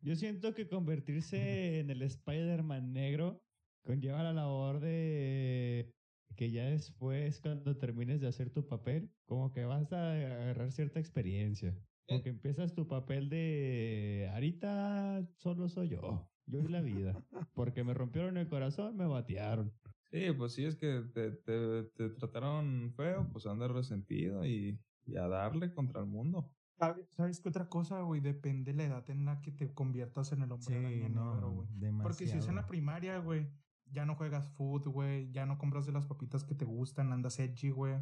Yo 0.00 0.16
siento 0.16 0.54
que 0.54 0.68
convertirse 0.68 1.80
en 1.80 1.90
el 1.90 2.02
Spider-Man 2.02 2.92
negro 2.92 3.42
conlleva 3.82 4.22
la 4.22 4.32
labor 4.32 4.80
de 4.80 5.94
que 6.36 6.50
ya 6.50 6.64
después, 6.64 7.40
cuando 7.40 7.76
termines 7.76 8.20
de 8.20 8.28
hacer 8.28 8.50
tu 8.50 8.66
papel, 8.66 9.10
como 9.26 9.52
que 9.52 9.64
vas 9.64 9.92
a 9.92 10.12
agarrar 10.12 10.72
cierta 10.72 11.00
experiencia. 11.00 11.76
Como 12.06 12.22
que 12.22 12.30
empiezas 12.30 12.74
tu 12.74 12.88
papel 12.88 13.28
de 13.28 14.30
ahorita 14.32 15.28
solo 15.36 15.68
soy 15.68 15.90
yo, 15.90 16.28
yo 16.46 16.60
y 16.60 16.68
la 16.68 16.80
vida. 16.80 17.24
Porque 17.54 17.84
me 17.84 17.94
rompieron 17.94 18.36
el 18.36 18.48
corazón, 18.48 18.96
me 18.96 19.06
batearon. 19.06 19.72
Sí, 20.10 20.32
pues 20.36 20.54
sí, 20.54 20.64
es 20.64 20.76
que 20.76 21.02
te, 21.14 21.30
te, 21.30 21.84
te 21.94 22.10
trataron 22.10 22.92
feo, 22.96 23.28
pues 23.32 23.46
andas 23.46 23.70
resentido 23.70 24.44
y, 24.44 24.80
y 25.06 25.16
a 25.16 25.28
darle 25.28 25.72
contra 25.72 26.00
el 26.00 26.06
mundo. 26.06 26.52
¿Sabes, 26.78 27.06
¿Sabes 27.10 27.40
qué 27.40 27.48
otra 27.50 27.68
cosa, 27.68 28.00
güey? 28.00 28.20
Depende 28.20 28.72
de 28.72 28.78
la 28.78 28.84
edad 28.84 29.10
en 29.10 29.26
la 29.26 29.40
que 29.42 29.52
te 29.52 29.72
conviertas 29.72 30.32
en 30.32 30.42
el 30.42 30.50
hombre 30.50 30.76
Sí, 30.76 30.80
negro, 30.80 31.08
no, 31.10 31.52
güey. 31.52 31.68
Porque 32.02 32.26
si 32.26 32.38
es 32.38 32.48
en 32.48 32.54
la 32.56 32.66
primaria, 32.66 33.18
güey, 33.18 33.46
ya 33.92 34.04
no 34.04 34.14
juegas 34.14 34.48
foot, 34.50 34.86
güey, 34.86 35.30
ya 35.32 35.46
no 35.46 35.58
compras 35.58 35.86
de 35.86 35.92
las 35.92 36.06
papitas 36.06 36.44
que 36.44 36.54
te 36.54 36.64
gustan, 36.64 37.12
andas 37.12 37.38
edgy, 37.38 37.70
güey. 37.70 37.94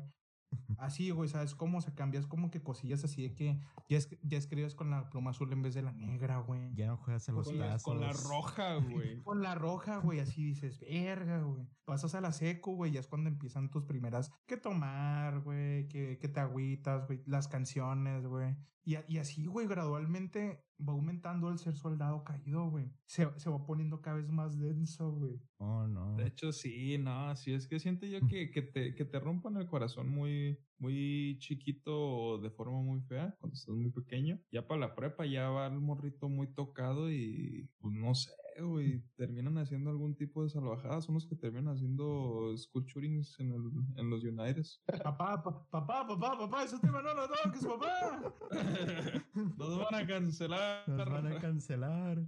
Así, 0.78 1.10
güey, 1.10 1.28
¿sabes 1.28 1.54
cómo? 1.54 1.80
Se 1.80 1.94
cambias 1.94 2.26
como 2.26 2.50
que 2.50 2.62
cosillas 2.62 3.04
así 3.04 3.22
de 3.22 3.34
que 3.34 3.60
ya, 3.88 3.98
es, 3.98 4.08
ya 4.22 4.38
escribes 4.38 4.74
con 4.74 4.90
la 4.90 5.10
pluma 5.10 5.30
azul 5.30 5.52
en 5.52 5.60
vez 5.60 5.74
de 5.74 5.82
la 5.82 5.92
negra, 5.92 6.38
güey. 6.38 6.74
Ya 6.74 6.86
no 6.86 6.96
juegas 6.96 7.28
a 7.28 7.32
los 7.32 7.46
Con 7.46 7.58
la, 7.58 7.78
con 7.80 8.00
la 8.00 8.08
tazos. 8.08 8.28
roja, 8.28 8.76
güey. 8.76 9.22
Con 9.24 9.42
la 9.42 9.54
roja, 9.54 9.98
güey, 9.98 10.20
así 10.20 10.42
dices, 10.44 10.80
verga, 10.80 11.42
güey. 11.42 11.68
Pasas 11.84 12.14
a 12.14 12.20
la 12.20 12.32
seco, 12.32 12.72
güey, 12.72 12.92
ya 12.92 13.00
es 13.00 13.08
cuando 13.08 13.28
empiezan 13.28 13.70
tus 13.70 13.84
primeras 13.84 14.30
que 14.46 14.56
tomar, 14.56 15.40
güey, 15.40 15.86
que, 15.88 16.18
que 16.18 16.28
te 16.28 16.40
agüitas, 16.40 17.06
güey, 17.06 17.22
las 17.26 17.48
canciones, 17.48 18.26
güey. 18.26 18.56
Y, 18.88 18.94
a- 18.94 19.04
y 19.06 19.18
así, 19.18 19.44
güey, 19.44 19.66
gradualmente 19.66 20.64
va 20.80 20.94
aumentando 20.94 21.50
el 21.50 21.58
ser 21.58 21.76
soldado 21.76 22.24
caído, 22.24 22.70
güey. 22.70 22.90
Se, 23.04 23.28
se 23.38 23.50
va 23.50 23.66
poniendo 23.66 24.00
cada 24.00 24.16
vez 24.16 24.30
más 24.30 24.58
denso, 24.58 25.12
güey. 25.12 25.42
Oh, 25.58 25.86
no. 25.86 26.16
De 26.16 26.26
hecho, 26.28 26.52
sí, 26.52 26.96
no, 26.96 27.36
sí, 27.36 27.52
es 27.52 27.66
que 27.66 27.78
siento 27.80 28.06
yo 28.06 28.20
que, 28.26 28.50
que, 28.50 28.62
te, 28.62 28.94
que 28.94 29.04
te 29.04 29.20
rompan 29.20 29.56
el 29.58 29.66
corazón 29.66 30.08
muy, 30.08 30.58
muy 30.78 31.36
chiquito 31.40 31.92
o 31.98 32.38
de 32.38 32.50
forma 32.50 32.80
muy 32.80 33.00
fea 33.02 33.34
cuando 33.40 33.54
estás 33.54 33.74
muy 33.74 33.90
pequeño. 33.90 34.38
Ya 34.52 34.66
para 34.66 34.80
la 34.80 34.94
prepa 34.94 35.26
ya 35.26 35.48
va 35.50 35.66
el 35.66 35.80
morrito 35.80 36.28
muy 36.28 36.46
tocado 36.48 37.10
y, 37.10 37.68
pues 37.78 37.94
no 37.94 38.14
sé, 38.14 38.30
güey, 38.60 39.02
terminan 39.16 39.58
haciendo 39.58 39.90
algún 39.90 40.14
tipo 40.14 40.42
de 40.42 40.50
salvajadas. 40.50 41.04
Son 41.04 41.14
los 41.14 41.26
que 41.26 41.36
terminan 41.36 41.68
haciendo 41.74 42.56
school 42.56 42.84
shootings 42.84 43.38
en, 43.40 43.52
el, 43.52 43.62
en 43.96 44.10
los 44.10 44.22
United. 44.24 44.64
Papá, 45.02 45.42
pa- 45.42 45.66
papá, 45.70 46.06
papá, 46.06 46.38
papá, 46.38 46.64
ese 46.64 46.78
tema 46.80 47.02
no 47.02 47.14
lo 47.14 47.28
toques, 47.28 47.64
papá. 47.66 48.34
Nos 49.56 49.78
van 49.78 49.94
a 49.94 50.06
cancelar. 50.06 50.88
Nos 50.88 50.98
van 51.08 51.26
a 51.26 51.38
cancelar. 51.40 52.26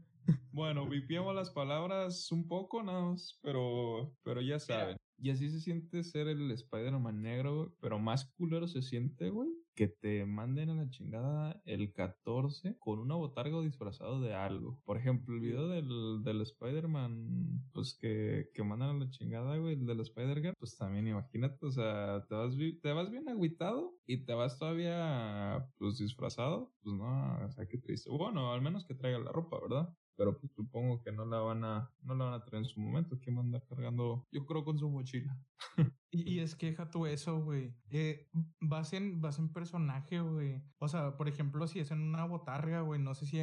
Bueno, 0.52 0.86
vipiamos 0.86 1.34
las 1.34 1.50
palabras 1.50 2.30
un 2.30 2.46
poco 2.46 2.82
nada 2.82 3.00
más, 3.10 3.38
pero, 3.42 4.14
pero 4.22 4.40
ya 4.40 4.58
saben. 4.58 4.96
Y 5.22 5.30
así 5.30 5.50
se 5.50 5.60
siente 5.60 6.02
ser 6.02 6.28
el 6.28 6.50
Spider-Man 6.50 7.22
negro, 7.22 7.56
güey, 7.56 7.68
pero 7.80 7.98
más 7.98 8.24
culero 8.36 8.66
se 8.66 8.80
siente, 8.80 9.28
güey, 9.28 9.50
que 9.74 9.86
te 9.88 10.24
manden 10.24 10.70
a 10.70 10.74
la 10.74 10.88
chingada 10.88 11.60
el 11.66 11.92
14 11.92 12.76
con 12.78 12.98
una 12.98 13.16
botarga 13.16 13.56
o 13.56 13.62
disfrazado 13.62 14.20
de 14.20 14.34
algo. 14.34 14.80
Por 14.84 14.96
ejemplo, 14.96 15.34
el 15.34 15.40
video 15.40 15.68
del, 15.68 16.22
del 16.22 16.40
Spider-Man, 16.40 17.68
pues 17.72 17.94
que, 18.00 18.48
que 18.54 18.62
mandan 18.62 18.96
a 18.96 19.04
la 19.04 19.10
chingada, 19.10 19.58
güey, 19.58 19.74
el 19.74 19.86
del 19.86 20.00
Spider-Man, 20.00 20.54
pues 20.58 20.76
también 20.76 21.06
imagínate, 21.08 21.66
o 21.66 21.70
sea, 21.70 22.24
te 22.26 22.34
vas, 22.34 22.54
te 22.82 22.92
vas 22.92 23.10
bien 23.10 23.28
agüitado 23.28 23.94
y 24.06 24.24
te 24.24 24.32
vas 24.32 24.58
todavía, 24.58 25.66
pues 25.78 25.98
disfrazado, 25.98 26.72
pues 26.82 26.96
no, 26.96 27.44
o 27.44 27.50
sea, 27.50 27.66
qué 27.66 27.78
triste. 27.78 28.10
Bueno, 28.10 28.52
al 28.52 28.62
menos 28.62 28.86
que 28.86 28.94
traiga 28.94 29.18
la 29.18 29.32
ropa, 29.32 29.60
¿verdad? 29.60 29.94
Pero 30.16 30.38
pues 30.38 30.52
supongo 30.52 31.02
que 31.02 31.12
no 31.12 31.24
la 31.24 31.38
van 31.38 31.64
a 31.64 31.92
no 32.02 32.14
la 32.14 32.26
van 32.26 32.34
a 32.34 32.44
traer 32.44 32.64
en 32.64 32.68
su 32.68 32.80
momento 32.80 33.18
que 33.20 33.30
va 33.30 33.38
a 33.38 33.44
andar 33.44 33.64
cargando 33.66 34.26
yo 34.30 34.46
creo 34.46 34.64
con 34.64 34.78
su 34.78 34.88
mochila 34.90 35.38
Y, 36.12 36.40
es 36.40 36.56
que 36.56 36.66
deja 36.66 36.90
tú 36.90 37.06
eso, 37.06 37.40
güey. 37.40 37.72
Eh, 37.88 38.28
vas, 38.60 38.92
en, 38.94 39.20
vas 39.20 39.38
en 39.38 39.52
personaje, 39.52 40.20
güey. 40.20 40.60
O 40.78 40.88
sea, 40.88 41.16
por 41.16 41.28
ejemplo, 41.28 41.68
si 41.68 41.78
es 41.78 41.92
en 41.92 42.00
una 42.00 42.24
botarga, 42.24 42.80
güey, 42.80 43.00
no 43.00 43.14
sé 43.14 43.26
si 43.26 43.38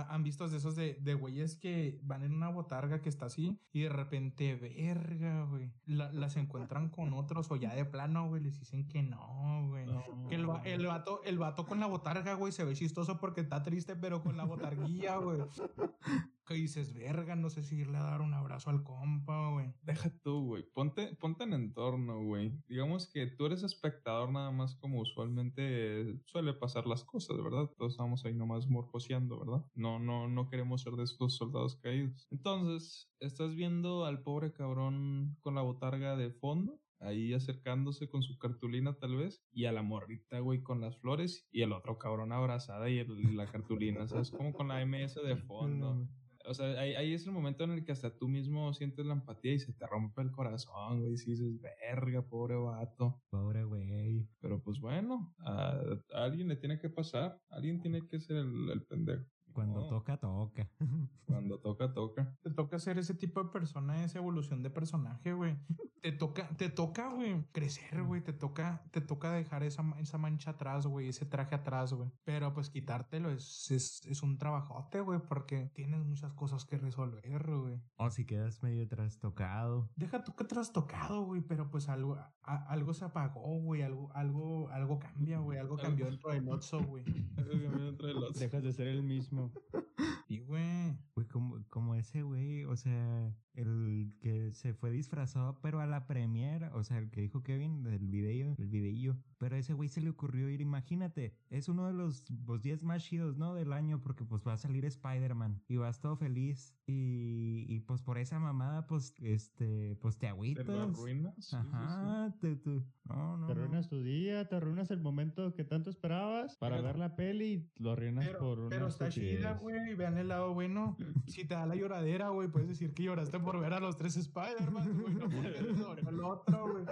han 0.00 0.22
visto 0.22 0.48
de 0.48 0.56
esos 0.56 0.74
de, 0.74 0.94
de 1.00 1.14
güeyes 1.14 1.56
que 1.56 2.00
van 2.02 2.22
en 2.24 2.34
una 2.34 2.48
botarga 2.48 3.00
que 3.02 3.08
está 3.08 3.26
así 3.26 3.60
y 3.72 3.82
de 3.82 3.88
repente, 3.88 4.54
verga, 4.56 5.44
güey. 5.44 5.70
la- 5.86 6.10
las 6.12 6.36
encuentran 6.36 6.88
con 6.88 7.12
otros 7.12 7.50
o 7.50 7.56
ya 7.56 7.74
de 7.74 7.84
plano, 7.84 8.28
güey, 8.28 8.42
les 8.42 8.58
dicen 8.58 8.88
que 8.88 9.02
no, 9.02 9.66
güey. 9.68 9.86
Que 10.28 10.34
el, 10.36 10.46
el, 10.64 10.86
vato, 10.86 11.22
el 11.24 11.38
vato 11.38 11.66
con 11.66 11.78
la 11.80 11.86
botarga, 11.86 12.34
güey, 12.34 12.52
se 12.52 12.64
ve 12.64 12.74
chistoso 12.74 13.18
porque 13.18 13.40
está 13.42 13.62
triste, 13.62 13.94
pero 13.96 14.22
con 14.22 14.36
la 14.36 14.44
botarguilla, 14.44 15.16
güey. 15.16 15.38
Que 16.44 16.54
dices, 16.54 16.92
verga, 16.92 17.36
no 17.36 17.50
sé 17.50 17.62
si 17.62 17.76
irle 17.76 17.98
a 17.98 18.02
dar 18.02 18.20
un 18.20 18.34
abrazo 18.34 18.70
al 18.70 18.82
compa, 18.82 19.50
güey. 19.52 19.72
deja 19.82 20.10
tú 20.22 20.44
güey 20.46 20.64
ponte 20.74 21.14
ponte 21.16 21.44
en 21.44 21.52
entorno 21.52 22.22
güey 22.24 22.52
digamos 22.68 23.06
que 23.10 23.26
tú 23.28 23.46
eres 23.46 23.62
espectador 23.62 24.32
nada 24.32 24.50
más 24.50 24.74
como 24.76 25.00
usualmente 25.00 26.18
suele 26.26 26.52
pasar 26.52 26.86
las 26.86 27.04
cosas 27.04 27.36
verdad 27.42 27.70
todos 27.78 27.92
estamos 27.92 28.24
ahí 28.24 28.34
nomás 28.34 28.68
morfoseando 28.68 29.38
verdad 29.38 29.64
no 29.74 29.98
no 29.98 30.28
no 30.28 30.48
queremos 30.48 30.82
ser 30.82 30.94
de 30.94 31.04
estos 31.04 31.36
soldados 31.36 31.76
caídos 31.76 32.26
entonces 32.30 33.10
estás 33.20 33.54
viendo 33.54 34.04
al 34.04 34.22
pobre 34.22 34.52
cabrón 34.52 35.36
con 35.40 35.54
la 35.54 35.62
botarga 35.62 36.16
de 36.16 36.30
fondo 36.30 36.80
ahí 37.00 37.34
acercándose 37.34 38.08
con 38.08 38.22
su 38.22 38.38
cartulina 38.38 38.94
tal 38.94 39.16
vez, 39.16 39.44
y 39.52 39.64
a 39.64 39.72
la 39.72 39.82
morrita, 39.82 40.38
güey, 40.38 40.62
con 40.62 40.80
las 40.80 40.96
flores, 40.98 41.48
y 41.50 41.62
el 41.62 41.72
otro 41.72 41.98
cabrón 41.98 42.30
abrazada 42.30 42.88
y 42.90 42.98
el- 43.00 43.36
la 43.36 43.50
cartulina, 43.50 44.06
¿sabes? 44.06 44.30
Como 44.30 44.52
con 44.52 44.68
la 44.68 44.80
MS 44.86 45.16
de 45.20 45.34
fondo. 45.48 46.06
O 46.46 46.54
sea, 46.54 46.80
ahí, 46.80 46.94
ahí 46.94 47.14
es 47.14 47.26
el 47.26 47.32
momento 47.32 47.64
en 47.64 47.72
el 47.72 47.84
que 47.84 47.92
hasta 47.92 48.16
tú 48.16 48.28
mismo 48.28 48.72
sientes 48.74 49.04
la 49.06 49.14
empatía 49.14 49.52
y 49.52 49.58
se 49.58 49.72
te 49.72 49.86
rompe 49.86 50.22
el 50.22 50.30
corazón, 50.30 51.00
güey, 51.00 51.16
si 51.16 51.32
dices, 51.32 51.60
verga, 51.60 52.22
pobre 52.22 52.56
vato. 52.56 53.22
Pobre 53.30 53.64
güey. 53.64 54.26
Pero 54.40 54.62
pues 54.62 54.80
bueno, 54.80 55.34
a, 55.38 55.80
a 56.12 56.24
alguien 56.24 56.48
le 56.48 56.56
tiene 56.56 56.78
que 56.78 56.90
pasar, 56.90 57.40
alguien 57.50 57.80
tiene 57.80 58.06
que 58.08 58.20
ser 58.20 58.36
el, 58.36 58.70
el 58.70 58.82
pendejo. 58.82 59.24
Cuando 59.52 59.86
toca, 59.88 60.16
toca. 60.18 60.68
Cuando 61.26 61.58
toca, 61.60 61.92
toca. 61.92 62.36
Te 62.42 62.50
toca 62.50 62.78
ser 62.78 62.98
ese 62.98 63.14
tipo 63.14 63.42
de 63.42 63.50
persona, 63.50 64.04
esa 64.04 64.18
evolución 64.18 64.62
de 64.62 64.70
personaje, 64.70 65.32
güey. 65.32 65.56
Te 66.02 66.10
toca, 66.12 66.48
te 66.56 66.68
toca, 66.68 67.08
güey, 67.14 67.44
crecer, 67.52 68.02
güey. 68.02 68.20
Te 68.22 68.32
toca, 68.32 68.82
te 68.90 69.00
toca 69.00 69.30
dejar 69.32 69.62
esa, 69.62 69.82
esa 69.98 70.18
mancha 70.18 70.50
atrás, 70.50 70.86
güey, 70.86 71.08
ese 71.08 71.24
traje 71.26 71.54
atrás, 71.54 71.92
güey. 71.92 72.10
Pero 72.24 72.52
pues 72.52 72.70
quitártelo 72.70 73.30
es, 73.30 73.70
es, 73.70 74.04
es 74.06 74.22
un 74.22 74.36
trabajote, 74.36 75.00
güey, 75.00 75.20
porque 75.20 75.70
tienes 75.74 76.04
muchas 76.04 76.32
cosas 76.32 76.64
que 76.64 76.76
resolver, 76.76 77.46
güey. 77.56 77.80
O 77.96 78.10
si 78.10 78.26
quedas 78.26 78.62
medio 78.62 78.86
trastocado. 78.88 79.90
Deja 79.96 80.24
tú 80.24 80.34
que 80.34 80.44
trastocado, 80.44 81.22
güey, 81.24 81.40
pero 81.40 81.70
pues 81.70 81.88
algo, 81.88 82.16
a- 82.42 82.66
algo 82.68 82.92
se 82.94 83.04
apagó, 83.04 83.60
güey, 83.60 83.82
algo, 83.82 84.10
algo, 84.14 84.68
algo 84.70 84.98
cambia, 84.98 85.38
güey, 85.38 85.58
algo 85.58 85.76
cambió 86.04 86.06
dentro 86.06 86.30
del 86.32 86.48
Otso, 86.48 86.82
güey. 86.82 87.04
Entre 87.36 88.12
los- 88.12 88.38
Dejas 88.38 88.62
de 88.62 88.72
ser 88.72 88.88
el 88.88 89.02
mismo. 89.02 89.41
Y, 90.28 90.38
güey, 90.38 90.96
Güey, 91.14 91.26
como, 91.28 91.62
como 91.68 91.94
ese 91.94 92.22
güey, 92.22 92.64
o 92.64 92.76
sea, 92.76 93.36
el 93.54 94.14
que 94.20 94.52
se 94.52 94.74
fue 94.74 94.90
disfrazado, 94.90 95.58
pero 95.60 95.80
a 95.80 95.86
la 95.86 96.06
premiere, 96.06 96.68
o 96.72 96.82
sea, 96.84 96.98
el 96.98 97.10
que 97.10 97.20
dijo 97.20 97.42
Kevin 97.42 97.82
del 97.82 98.08
video, 98.08 98.54
el 98.58 98.68
videillo. 98.68 99.16
Pero 99.38 99.56
a 99.56 99.58
ese 99.58 99.72
güey 99.74 99.88
se 99.88 100.00
le 100.00 100.10
ocurrió 100.10 100.48
ir, 100.48 100.60
imagínate, 100.60 101.34
es 101.50 101.68
uno 101.68 101.86
de 101.86 101.92
los, 101.92 102.30
los 102.46 102.62
días 102.62 102.82
más 102.84 103.02
chidos, 103.04 103.36
¿no? 103.36 103.54
Del 103.54 103.72
año, 103.72 104.00
porque 104.00 104.24
pues 104.24 104.42
va 104.46 104.52
a 104.52 104.56
salir 104.56 104.84
Spider-Man 104.84 105.62
y 105.68 105.76
vas 105.76 106.00
todo 106.00 106.16
feliz. 106.16 106.76
Y, 106.86 107.64
y 107.68 107.80
pues 107.80 108.02
por 108.02 108.18
esa 108.18 108.38
mamada, 108.38 108.86
pues, 108.86 109.14
este, 109.20 109.96
pues 110.00 110.16
te 110.16 110.26
¿Te 110.26 110.28
agüitas. 110.28 110.66
lo 110.66 110.82
arruinas? 110.82 111.34
Sí, 111.36 111.42
sí, 111.42 111.48
sí. 111.50 111.56
Ajá, 111.56 112.34
te, 112.40 112.56
te- 112.56 112.82
no, 113.04 113.36
no, 113.36 113.46
Te 113.46 113.54
no. 113.54 113.60
arruinas 113.62 113.88
tu 113.88 114.02
día, 114.02 114.48
te 114.48 114.56
arruinas 114.56 114.90
el 114.90 115.00
momento 115.00 115.54
que 115.54 115.64
tanto 115.64 115.90
esperabas 115.90 116.56
para 116.56 116.76
Pero- 116.76 116.86
ver 116.88 116.98
la 116.98 117.16
peli 117.16 117.52
y 117.76 117.82
lo 117.82 117.92
arruinas 117.92 118.26
Pero, 118.26 118.38
por 118.38 118.58
una 118.60 118.68
pero 118.68 118.86
está 118.88 119.08
chida, 119.08 119.54
güey. 119.54 119.94
Vean 119.94 120.18
el 120.18 120.28
lado 120.28 120.54
bueno. 120.54 120.96
Si 121.26 121.44
te 121.44 121.54
da 121.54 121.66
la 121.66 121.74
lloradera, 121.74 122.28
güey, 122.28 122.48
puedes 122.48 122.68
decir 122.68 122.94
que 122.94 123.02
lloraste 123.04 123.38
por 123.42 123.60
ver 123.60 123.74
a 123.74 123.80
los 123.80 123.96
tres 123.96 124.16
Spider-Man, 124.16 125.00
güey. 125.00 125.14
No 125.14 125.28
te 125.28 125.72
dolió 125.82 126.08
el 126.08 126.24
otro, 126.24 126.72
güey. 126.72 126.84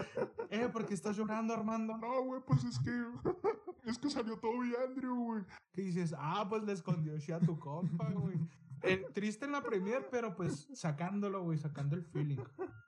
Eh, 0.51 0.69
¿por 0.73 0.87
qué 0.87 0.95
estás 0.95 1.17
llorando, 1.17 1.55
Armando? 1.55 1.97
No, 1.97 2.25
güey, 2.25 2.43
pues 2.47 2.65
es 2.65 2.79
que. 2.79 2.91
Es 3.83 3.99
que 3.99 4.11
salió 4.11 4.37
todo 4.37 4.61
bien, 4.61 4.75
Andrew, 4.87 5.17
güey. 5.17 5.43
Que 5.73 5.81
dices, 5.81 6.15
ah, 6.17 6.47
pues 6.49 6.63
le 6.65 6.73
escondió 6.73 7.17
shit 7.17 7.31
a 7.31 7.41
tu 7.41 7.59
compa, 7.59 8.11
güey. 8.11 8.37
Eh, 8.83 9.07
triste 9.15 9.47
en 9.47 9.53
la 9.53 9.63
premier, 9.63 10.07
pero 10.11 10.37
pues 10.37 10.69
sacándolo, 10.75 11.43
güey, 11.43 11.59
sacando 11.59 11.97
el 11.97 12.05
feeling. 12.05 12.39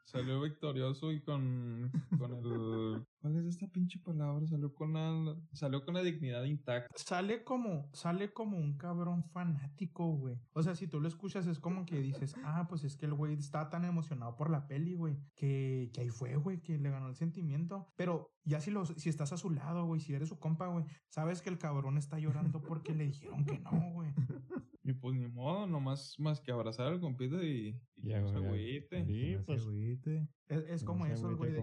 Salió 0.05 0.41
victorioso 0.41 1.11
y 1.13 1.21
con, 1.21 1.91
con 2.19 2.35
el... 2.35 3.07
¿Cuál 3.23 3.37
es 3.37 3.47
esta 3.47 3.69
pinche 3.69 4.01
palabra? 4.01 4.45
Salió 4.49 4.75
con 4.75 4.95
la, 4.95 5.37
salió 5.53 5.85
con 5.85 5.95
la 5.95 6.03
dignidad 6.03 6.43
intacta. 6.43 6.93
Sale 6.97 7.45
como, 7.45 7.89
sale 7.93 8.33
como 8.33 8.59
un 8.59 8.77
cabrón 8.77 9.23
fanático, 9.23 10.17
güey. 10.17 10.41
O 10.55 10.63
sea, 10.65 10.75
si 10.75 10.89
tú 10.89 10.99
lo 10.99 11.07
escuchas, 11.07 11.47
es 11.47 11.61
como 11.61 11.87
que 11.87 12.01
dices, 12.01 12.35
ah, 12.43 12.67
pues 12.69 12.83
es 12.83 12.97
que 12.97 13.07
el 13.07 13.15
güey 13.15 13.35
está 13.35 13.71
tan 13.71 13.85
emocionado 13.85 14.35
por 14.35 14.51
la 14.51 14.67
peli, 14.67 14.95
güey, 14.95 15.17
que, 15.37 15.91
que 15.95 16.01
ahí 16.01 16.11
fue, 16.11 16.35
güey, 16.35 16.61
que 16.63 16.77
le 16.79 16.91
ganó 16.91 17.07
el 17.07 17.15
sentimiento. 17.15 17.87
Pero 17.95 18.35
ya 18.43 18.61
si, 18.61 18.73
los, 18.73 18.89
si 18.89 19.09
estás 19.09 19.33
a 19.33 19.37
su 19.37 19.51
lado, 19.51 19.87
güey, 19.87 20.01
si 20.01 20.15
eres 20.15 20.29
su 20.29 20.41
compa, 20.41 20.67
güey, 20.67 20.85
sabes 21.09 21.43
que 21.43 21.51
el 21.51 21.59
cabrón 21.59 21.99
está 21.99 22.19
llorando 22.19 22.61
porque 22.61 22.93
le 22.93 23.07
dijeron 23.07 23.45
que 23.45 23.61
no, 23.61 23.93
güey. 23.93 24.11
Y 24.85 24.95
pues 24.95 25.15
ni 25.15 25.29
modo, 25.29 25.67
nomás 25.69 26.17
más 26.19 26.41
que 26.41 26.51
abrazar 26.51 26.89
al 26.89 27.01
compita 27.01 27.37
y, 27.45 27.81
y 27.97 28.09
Ya, 28.09 28.21
güey. 28.21 28.81
Sí, 29.07 29.37
pues. 29.47 29.65
Es, 30.49 30.65
es 30.69 30.83
no 30.83 30.87
como 30.87 31.07
se 31.07 31.13
eso, 31.15 31.37
güey, 31.37 31.51
de 31.53 31.57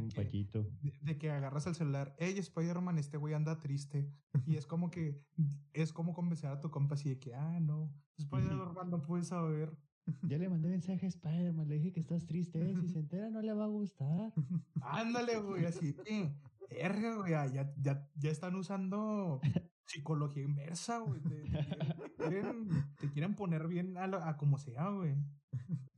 de, 0.81 0.93
de 1.01 1.17
que 1.17 1.29
agarras 1.31 1.67
el 1.67 1.75
celular, 1.75 2.15
hey, 2.17 2.35
Spider-Man, 2.37 2.97
este 2.97 3.17
güey 3.17 3.33
anda 3.33 3.59
triste. 3.59 4.11
Y 4.45 4.55
es 4.55 4.65
como 4.65 4.89
que, 4.89 5.21
es 5.73 5.93
como 5.93 6.13
convencer 6.13 6.49
a 6.49 6.59
tu 6.59 6.71
compa 6.71 6.95
así 6.95 7.09
de 7.09 7.19
que, 7.19 7.35
ah, 7.35 7.59
no, 7.59 7.93
Spider-Man 8.17 8.89
no 8.89 9.01
puede 9.01 9.23
saber. 9.23 9.77
Ya 10.23 10.39
le 10.39 10.49
mandé 10.49 10.69
mensaje 10.69 11.05
a 11.05 11.09
Spider-Man, 11.09 11.67
le 11.67 11.75
dije 11.75 11.91
que 11.93 11.99
estás 11.99 12.25
triste, 12.25 12.59
eh, 12.71 12.75
si 12.75 12.87
se 12.87 12.99
entera 12.99 13.29
no 13.29 13.41
le 13.41 13.53
va 13.53 13.65
a 13.65 13.67
gustar. 13.67 14.33
Ándale, 14.81 15.39
güey, 15.39 15.65
así 15.65 15.93
que, 15.93 16.33
verga, 16.69 17.15
güey, 17.17 17.31
ya, 17.31 17.45
ya, 17.45 17.73
ya, 17.79 18.09
ya 18.15 18.31
están 18.31 18.55
usando 18.55 19.39
psicología 19.85 20.41
inversa, 20.43 20.97
güey. 20.99 21.21
Te, 21.21 21.43
te 21.43 21.49
quieren, 21.49 21.77
te 22.17 22.23
quieren- 22.27 22.95
te 22.99 23.09
quieren 23.11 23.35
poner 23.35 23.67
bien 23.67 23.97
a, 23.97 24.07
lo- 24.07 24.23
a 24.23 24.35
como 24.37 24.57
sea, 24.57 24.89
güey. 24.89 25.15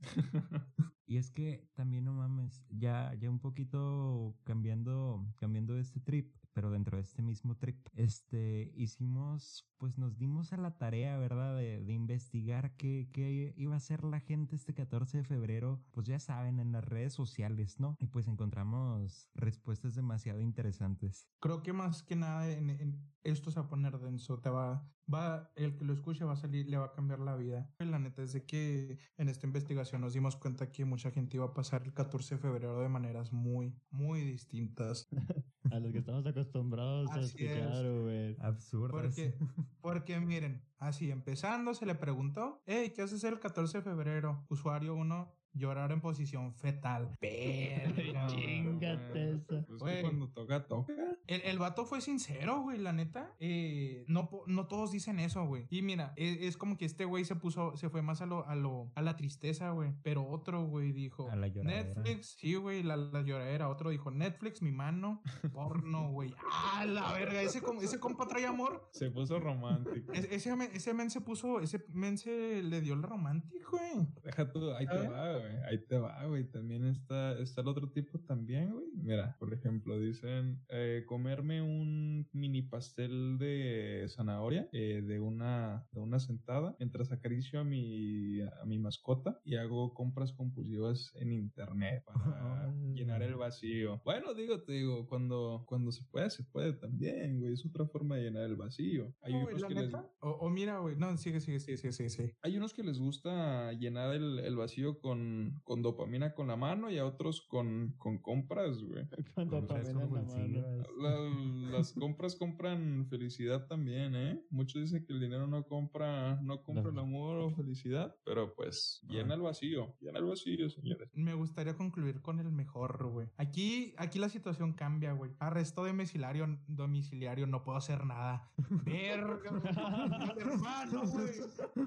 Y 1.12 1.18
es 1.18 1.30
que 1.30 1.68
también 1.74 2.04
no 2.06 2.14
mames, 2.14 2.64
ya, 2.70 3.12
ya 3.20 3.28
un 3.28 3.38
poquito 3.38 4.34
cambiando, 4.44 5.22
cambiando 5.36 5.76
este 5.76 6.00
trip, 6.00 6.34
pero 6.52 6.70
dentro 6.70 6.96
de 6.96 7.02
este 7.02 7.22
mismo 7.22 7.56
trip, 7.56 7.86
este, 7.94 8.72
hicimos, 8.74 9.70
pues 9.78 9.98
nos 9.98 10.18
dimos 10.18 10.52
a 10.52 10.56
la 10.56 10.76
tarea, 10.78 11.16
¿verdad? 11.18 11.56
De, 11.56 11.82
de 11.82 11.92
investigar 11.92 12.76
qué, 12.76 13.08
qué 13.12 13.52
iba 13.56 13.74
a 13.74 13.76
hacer 13.78 14.04
la 14.04 14.20
gente 14.20 14.56
este 14.56 14.74
14 14.74 15.18
de 15.18 15.24
febrero, 15.24 15.84
pues 15.92 16.06
ya 16.06 16.18
saben, 16.18 16.60
en 16.60 16.72
las 16.72 16.84
redes 16.84 17.12
sociales, 17.14 17.78
¿no? 17.80 17.96
Y 17.98 18.06
pues 18.06 18.28
encontramos 18.28 19.30
respuestas 19.34 19.94
demasiado 19.94 20.40
interesantes. 20.40 21.28
Creo 21.40 21.62
que 21.62 21.72
más 21.72 22.02
que 22.02 22.16
nada 22.16 22.50
en, 22.50 22.70
en- 22.70 23.12
esto 23.24 23.50
se 23.50 23.60
va 23.60 23.66
a 23.66 23.68
poner 23.68 23.98
denso, 23.98 24.40
te 24.40 24.50
va, 24.50 24.92
va, 25.12 25.52
el 25.54 25.76
que 25.76 25.84
lo 25.84 25.92
escuche 25.92 26.24
va 26.24 26.32
a 26.32 26.36
salir, 26.36 26.68
le 26.68 26.76
va 26.76 26.86
a 26.86 26.92
cambiar 26.92 27.20
la 27.20 27.36
vida. 27.36 27.72
La 27.78 27.98
neta 28.00 28.22
es 28.22 28.32
de 28.32 28.44
que 28.44 28.98
en 29.16 29.28
esta 29.28 29.46
investigación 29.46 30.00
nos 30.00 30.12
dimos 30.12 30.36
cuenta 30.36 30.72
que 30.72 30.84
mucha 30.84 31.10
gente 31.12 31.36
iba 31.36 31.46
a 31.46 31.54
pasar 31.54 31.82
el 31.84 31.94
14 31.94 32.34
de 32.34 32.40
febrero 32.40 32.80
de 32.80 32.88
maneras 32.88 33.32
muy, 33.32 33.80
muy 33.90 34.22
distintas. 34.22 35.08
A 35.72 35.80
los 35.80 35.90
que 35.90 35.98
estamos 35.98 36.26
acostumbrados 36.26 37.10
a 37.10 37.14
Así 37.14 37.46
es. 37.46 37.52
escuchar, 37.56 37.90
güey. 37.90 38.36
Absurdas. 38.40 38.90
Porque, 39.02 39.34
porque 39.80 40.20
miren, 40.20 40.62
así 40.78 41.10
empezando 41.10 41.72
se 41.74 41.86
le 41.86 41.94
preguntó, 41.94 42.62
hey, 42.66 42.92
¿qué 42.94 43.02
haces 43.02 43.24
el 43.24 43.40
14 43.40 43.78
de 43.78 43.84
febrero? 43.84 44.44
Usuario 44.50 44.94
1, 44.94 45.32
llorar 45.54 45.92
en 45.92 46.00
posición 46.00 46.54
fetal. 46.54 47.16
Verga, 47.20 48.26
güey. 48.28 48.36
Chingate 48.36 49.30
esa. 49.32 49.64
Pues 49.66 49.80
Güey. 49.80 49.96
que 49.96 50.00
cuando 50.02 50.28
toca, 50.28 50.66
toca. 50.66 50.92
El, 51.26 51.40
el 51.42 51.58
vato 51.58 51.84
fue 51.84 52.00
sincero, 52.00 52.60
güey, 52.62 52.78
la 52.78 52.92
neta. 52.92 53.34
Eh, 53.40 54.04
no, 54.08 54.28
no 54.46 54.66
todos 54.66 54.90
dicen 54.92 55.18
eso, 55.20 55.44
güey. 55.46 55.66
Y 55.70 55.82
mira, 55.82 56.12
e- 56.16 56.46
es, 56.46 56.56
como 56.56 56.76
que 56.76 56.84
este 56.84 57.04
güey 57.04 57.24
se 57.24 57.36
puso, 57.36 57.76
se 57.76 57.88
fue 57.88 58.02
más 58.02 58.20
a 58.22 58.26
lo, 58.26 58.46
a 58.46 58.54
lo, 58.54 58.90
a 58.94 59.02
la 59.02 59.16
tristeza, 59.16 59.70
güey. 59.70 59.92
Pero 60.02 60.26
otro, 60.28 60.64
güey, 60.64 60.92
dijo. 60.92 61.30
A 61.30 61.36
la 61.36 61.48
lloradera. 61.48 61.94
Netflix, 62.02 62.36
sí, 62.38 62.54
güey, 62.54 62.82
la, 62.82 62.96
la 62.96 63.22
lloradera. 63.22 63.68
Otro 63.68 63.90
dijo, 63.90 64.10
Netflix, 64.10 64.62
mi 64.62 64.72
mano, 64.72 65.22
porno, 65.52 66.10
güey. 66.10 66.34
¡Ah, 66.52 66.84
la 66.86 67.12
verga! 67.12 67.42
Ese, 67.42 67.60
ese 67.82 67.98
compa 68.00 68.26
trae 68.26 68.46
amor. 68.46 68.88
Se 68.92 69.10
puso 69.10 69.38
romántico. 69.38 70.12
Es- 70.12 70.28
ese, 70.30 70.54
men- 70.56 70.70
ese 70.74 70.94
men 70.94 71.10
se 71.10 71.20
puso, 71.20 71.60
ese 71.60 71.84
men 71.92 72.18
se 72.18 72.62
le 72.62 72.80
dio 72.80 72.94
el 72.94 73.02
romántico, 73.02 73.70
güey. 73.78 74.06
Deja 74.24 74.50
tú, 74.50 74.70
ahí 74.72 74.86
te 74.86 74.94
¿Eh? 74.96 75.08
va, 75.08 75.41
güey. 75.42 75.56
Ahí 75.68 75.78
te 75.86 75.98
va, 75.98 76.24
güey. 76.26 76.44
También 76.44 76.84
está, 76.86 77.38
está 77.38 77.60
el 77.60 77.68
otro 77.68 77.90
tipo 77.90 78.18
también, 78.20 78.70
güey. 78.72 78.86
Mira, 78.94 79.36
por 79.38 79.52
ejemplo, 79.52 79.98
dicen 79.98 80.60
eh, 80.68 81.04
comerme 81.06 81.62
un 81.62 82.28
mini 82.32 82.62
pastel 82.62 83.38
de 83.38 84.06
zanahoria 84.08 84.68
eh, 84.72 85.02
de 85.06 85.20
una 85.20 85.86
de 85.92 86.00
una 86.00 86.18
sentada 86.18 86.76
mientras 86.78 87.12
acaricio 87.12 87.60
a 87.60 87.64
mi 87.64 88.40
a 88.40 88.64
mi 88.64 88.78
mascota 88.78 89.40
y 89.44 89.56
hago 89.56 89.94
compras 89.94 90.32
compulsivas 90.32 91.12
en 91.16 91.32
internet 91.32 92.04
para 92.04 92.72
llenar 92.94 93.22
el 93.22 93.34
vacío. 93.36 94.00
Bueno, 94.04 94.34
digo, 94.34 94.62
te 94.62 94.72
digo, 94.72 95.06
cuando 95.08 95.64
cuando 95.66 95.92
se 95.92 96.04
puede, 96.04 96.30
se 96.30 96.44
puede 96.44 96.72
también, 96.72 97.40
güey. 97.40 97.52
Es 97.52 97.64
otra 97.66 97.86
forma 97.86 98.16
de 98.16 98.24
llenar 98.24 98.44
el 98.44 98.56
vacío. 98.56 99.12
Hay 99.22 99.32
No, 99.32 99.46
unos 99.46 99.64
que 99.64 99.74
les. 99.74 99.94
O, 100.20 100.30
o 100.30 100.50
mira, 100.50 100.78
güey. 100.78 100.96
No, 100.96 101.16
sigue, 101.16 101.40
sigue, 101.40 101.60
sigue, 101.60 101.76
sigue, 101.76 101.92
sigue, 101.92 102.10
sigue. 102.10 102.36
hay 102.42 102.56
unos 102.56 102.74
que 102.74 102.82
les 102.82 102.98
gusta 102.98 103.72
llenar 103.72 104.14
el, 104.14 104.38
el 104.38 104.56
vacío 104.56 104.98
con, 105.00 105.31
con 105.64 105.82
dopamina 105.82 106.34
con 106.34 106.46
la 106.48 106.56
mano 106.56 106.90
y 106.90 106.98
a 106.98 107.06
otros 107.06 107.42
con, 107.48 107.94
con 107.98 108.18
compras, 108.18 108.82
güey. 108.82 109.06
Con 109.34 109.48
dopamina 109.48 110.02
en 110.02 110.12
la 110.14 110.22
mano. 110.22 110.84
La- 110.98 111.78
las 111.78 111.92
compras 111.92 112.36
compran 112.36 113.06
felicidad 113.08 113.66
también, 113.66 114.14
¿eh? 114.14 114.40
Muchos 114.50 114.82
dicen 114.82 115.04
que 115.06 115.12
el 115.12 115.20
dinero 115.20 115.46
no 115.46 115.64
compra, 115.64 116.38
no 116.42 116.62
compra 116.62 116.90
el 116.90 116.98
amor 116.98 117.36
o 117.38 117.50
felicidad, 117.50 118.14
pero 118.24 118.54
pues 118.54 119.00
llena 119.08 119.34
el 119.34 119.40
vacío, 119.40 119.94
llena 120.00 120.18
el 120.18 120.24
vacío, 120.26 120.68
señores. 120.68 121.08
Me 121.14 121.34
gustaría 121.34 121.76
concluir 121.76 122.20
con 122.20 122.38
el 122.40 122.50
mejor, 122.52 123.08
güey. 123.10 123.28
Aquí, 123.36 123.94
aquí 123.96 124.18
la 124.18 124.28
situación 124.28 124.72
cambia, 124.74 125.12
güey. 125.12 125.32
Arresto 125.38 125.84
domiciliario, 125.86 126.46
domiciliario, 126.66 127.46
no 127.46 127.62
puedo 127.64 127.78
hacer 127.78 128.04
nada. 128.04 128.50
Verga, 128.84 129.50
hermano, 130.38 131.02
güey. 131.06 131.30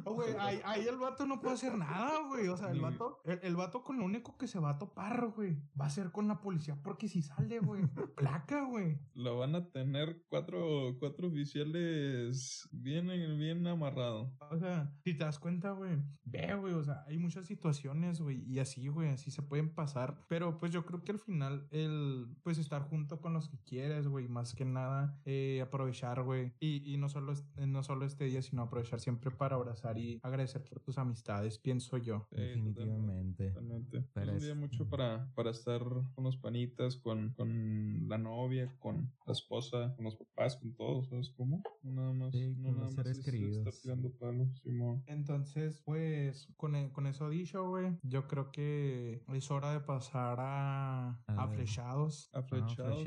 Oh, 0.05 0.13
güey, 0.13 0.33
ahí, 0.39 0.59
ahí 0.63 0.85
el 0.87 0.97
vato 0.97 1.25
no 1.25 1.39
puede 1.39 1.53
hacer 1.55 1.77
nada, 1.77 2.27
güey. 2.27 2.47
O 2.47 2.57
sea, 2.57 2.71
el 2.71 2.79
vato, 2.81 3.19
el, 3.43 3.55
vato 3.55 3.83
con 3.83 3.99
lo 3.99 4.05
único 4.05 4.37
que 4.37 4.47
se 4.47 4.59
va 4.59 4.71
a 4.71 4.77
topar, 4.77 5.31
güey, 5.35 5.57
va 5.79 5.85
a 5.85 5.89
ser 5.89 6.11
con 6.11 6.27
la 6.27 6.41
policía 6.41 6.75
porque 6.83 7.07
si 7.07 7.21
sale, 7.21 7.59
güey, 7.59 7.83
placa, 8.15 8.65
güey. 8.65 8.97
Lo 9.13 9.37
van 9.39 9.55
a 9.55 9.71
tener 9.71 10.23
cuatro, 10.29 10.95
cuatro 10.99 11.27
oficiales 11.27 12.67
bien, 12.71 13.07
bien 13.37 13.65
amarrado. 13.67 14.33
O 14.51 14.57
sea, 14.57 14.93
si 15.03 15.13
te 15.13 15.23
das 15.23 15.39
cuenta, 15.39 15.71
güey, 15.71 15.97
ve, 16.23 16.55
güey, 16.55 16.73
o 16.73 16.83
sea, 16.83 17.03
hay 17.07 17.17
muchas 17.17 17.45
situaciones, 17.47 18.21
güey, 18.21 18.43
y 18.45 18.59
así, 18.59 18.87
güey, 18.87 19.09
así 19.09 19.31
se 19.31 19.41
pueden 19.41 19.73
pasar. 19.73 20.25
Pero 20.27 20.57
pues 20.57 20.71
yo 20.71 20.85
creo 20.85 21.03
que 21.03 21.11
al 21.11 21.19
final, 21.19 21.67
el, 21.71 22.27
pues 22.43 22.57
estar 22.57 22.83
junto 22.83 23.19
con 23.21 23.33
los 23.33 23.49
que 23.49 23.57
quieres, 23.59 24.07
güey, 24.07 24.27
más 24.27 24.53
que 24.53 24.65
nada, 24.65 25.19
eh, 25.25 25.61
aprovechar, 25.61 26.23
güey. 26.23 26.53
Y, 26.59 26.93
y 26.93 26.97
no, 26.97 27.09
solo, 27.09 27.33
es- 27.33 27.45
no 27.57 27.83
solo 27.83 28.05
este 28.05 28.25
día, 28.25 28.41
sino 28.41 28.63
aprovechar 28.63 28.99
siempre 28.99 29.31
para 29.31 29.55
abrazar 29.55 29.97
y 29.97 30.19
agradecer 30.23 30.63
por 30.63 30.79
tus 30.79 30.97
amistades, 30.97 31.57
pienso 31.57 31.97
yo. 31.97 32.27
Sí, 32.29 32.41
Definitivamente. 32.41 33.24
Totalmente. 33.33 34.05
Pero 34.13 34.25
es 34.25 34.31
un 34.31 34.37
es- 34.37 34.43
día 34.43 34.55
mucho 34.55 34.87
para, 34.89 35.31
para 35.35 35.51
estar 35.51 35.81
con 36.13 36.23
los 36.23 36.37
panitas, 36.37 36.95
con, 36.97 37.33
con 37.33 38.07
la 38.07 38.17
novia, 38.17 38.73
con 38.79 39.11
la 39.25 39.33
esposa, 39.33 39.93
con 39.95 40.05
los 40.05 40.15
papás, 40.15 40.57
con 40.57 40.73
todos, 40.75 41.07
¿sabes 41.09 41.29
cómo? 41.35 41.61
Nada 41.83 42.13
más. 42.13 42.31
Sí, 42.33 42.55
no 42.57 42.71
nada 42.71 42.83
más 42.85 42.93
seres 42.93 43.19
es 43.19 43.25
queridos. 43.25 43.57
Estar 43.57 43.73
tirando 43.81 44.11
palos, 44.11 44.49
Simón. 44.63 45.03
Entonces, 45.07 45.81
pues, 45.85 46.47
con, 46.57 46.75
e- 46.75 46.91
con 46.91 47.07
eso 47.07 47.29
dicho, 47.29 47.67
güey, 47.67 47.97
yo 48.03 48.27
creo 48.27 48.51
que 48.51 49.23
es 49.33 49.51
hora 49.51 49.71
de 49.71 49.79
pasar 49.79 50.37
a, 50.39 51.09
A 51.09 51.43
a 51.43 51.47
flechados. 51.47 52.29
A 52.33 52.41
flechados, 52.43 52.79
Aflechados, 52.79 53.01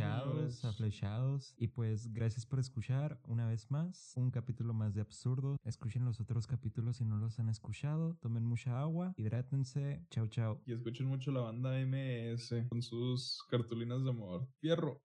señores. 0.54 0.64
aflechados. 0.64 1.54
Y 1.58 1.68
pues 1.68 2.12
gracias 2.12 2.46
por 2.46 2.58
escuchar 2.58 3.20
una 3.26 3.46
vez 3.46 3.70
más 3.70 4.12
un 4.16 4.30
capítulo 4.30 4.74
más 4.74 4.94
de 4.94 5.00
Absurdo. 5.00 5.56
Escuchen 5.64 6.04
los 6.04 6.20
otros 6.20 6.46
capítulos 6.46 6.96
si 6.96 7.04
no 7.04 7.16
los 7.18 7.38
han 7.38 7.48
escuchado. 7.48 8.16
Tomen 8.20 8.44
mucha 8.44 8.80
agua, 8.80 9.12
hidrátense. 9.16 10.04
Chao, 10.10 10.26
chao. 10.28 10.62
Y 10.64 10.72
escuchen 10.72 11.06
mucho 11.06 11.30
la 11.30 11.40
banda 11.40 11.70
MS 11.84 12.66
con 12.70 12.80
sus 12.80 13.44
cartulinas 13.50 14.02
de 14.04 14.10
amor. 14.10 14.48
Fierro. 14.58 15.02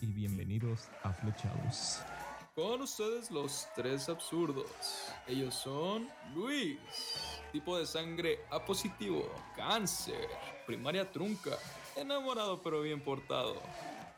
Y 0.00 0.06
bienvenidos 0.06 0.88
a 1.04 1.12
Flechados. 1.12 2.00
Con 2.56 2.82
ustedes 2.82 3.30
los 3.30 3.68
tres 3.76 4.08
absurdos. 4.08 4.66
Ellos 5.28 5.54
son 5.54 6.08
Luis, 6.34 6.78
tipo 7.52 7.78
de 7.78 7.86
sangre 7.86 8.40
A 8.50 8.64
positivo, 8.64 9.32
cáncer, 9.54 10.28
primaria 10.66 11.10
trunca, 11.10 11.56
enamorado 11.96 12.60
pero 12.62 12.82
bien 12.82 13.00
portado 13.00 13.62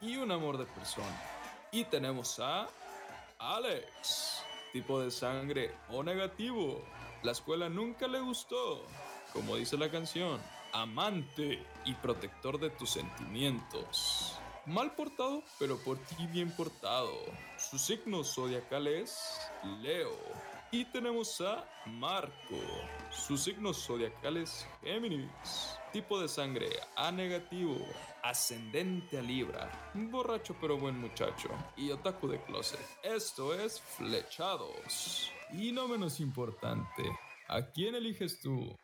y 0.00 0.16
un 0.16 0.32
amor 0.32 0.56
de 0.56 0.64
persona. 0.64 1.20
Y 1.70 1.84
tenemos 1.84 2.38
a 2.40 2.66
Alex, 3.38 4.43
tipo 4.74 5.00
de 5.00 5.12
sangre 5.12 5.70
O 5.88 6.02
negativo. 6.02 6.82
La 7.22 7.30
escuela 7.30 7.68
nunca 7.68 8.08
le 8.08 8.18
gustó, 8.18 8.84
como 9.32 9.56
dice 9.56 9.78
la 9.78 9.88
canción, 9.88 10.40
amante 10.72 11.64
y 11.86 11.94
protector 11.94 12.58
de 12.58 12.70
tus 12.70 12.90
sentimientos. 12.90 14.36
Mal 14.66 14.94
portado, 14.96 15.42
pero 15.60 15.78
por 15.78 15.96
ti 15.98 16.26
bien 16.26 16.50
portado. 16.50 17.14
Su 17.56 17.78
signo 17.78 18.24
zodiacal 18.24 18.88
es 18.88 19.40
Leo. 19.80 20.18
Y 20.72 20.84
tenemos 20.86 21.40
a 21.40 21.64
Marco. 21.86 22.58
Su 23.10 23.38
signo 23.38 23.72
zodiacal 23.72 24.38
es 24.38 24.66
Géminis. 24.82 25.78
Tipo 25.94 26.20
de 26.20 26.26
sangre 26.26 26.70
A 26.96 27.12
negativo. 27.12 27.76
Ascendente 28.24 29.16
a 29.16 29.22
Libra. 29.22 29.70
Borracho 29.94 30.56
pero 30.60 30.76
buen 30.76 30.98
muchacho. 30.98 31.48
Y 31.76 31.92
otaku 31.92 32.26
de 32.26 32.42
closet. 32.42 32.80
Esto 33.04 33.54
es 33.54 33.80
Flechados. 33.80 35.30
Y 35.52 35.70
no 35.70 35.86
menos 35.86 36.18
importante, 36.18 37.04
¿a 37.46 37.70
quién 37.70 37.94
eliges 37.94 38.40
tú? 38.40 38.76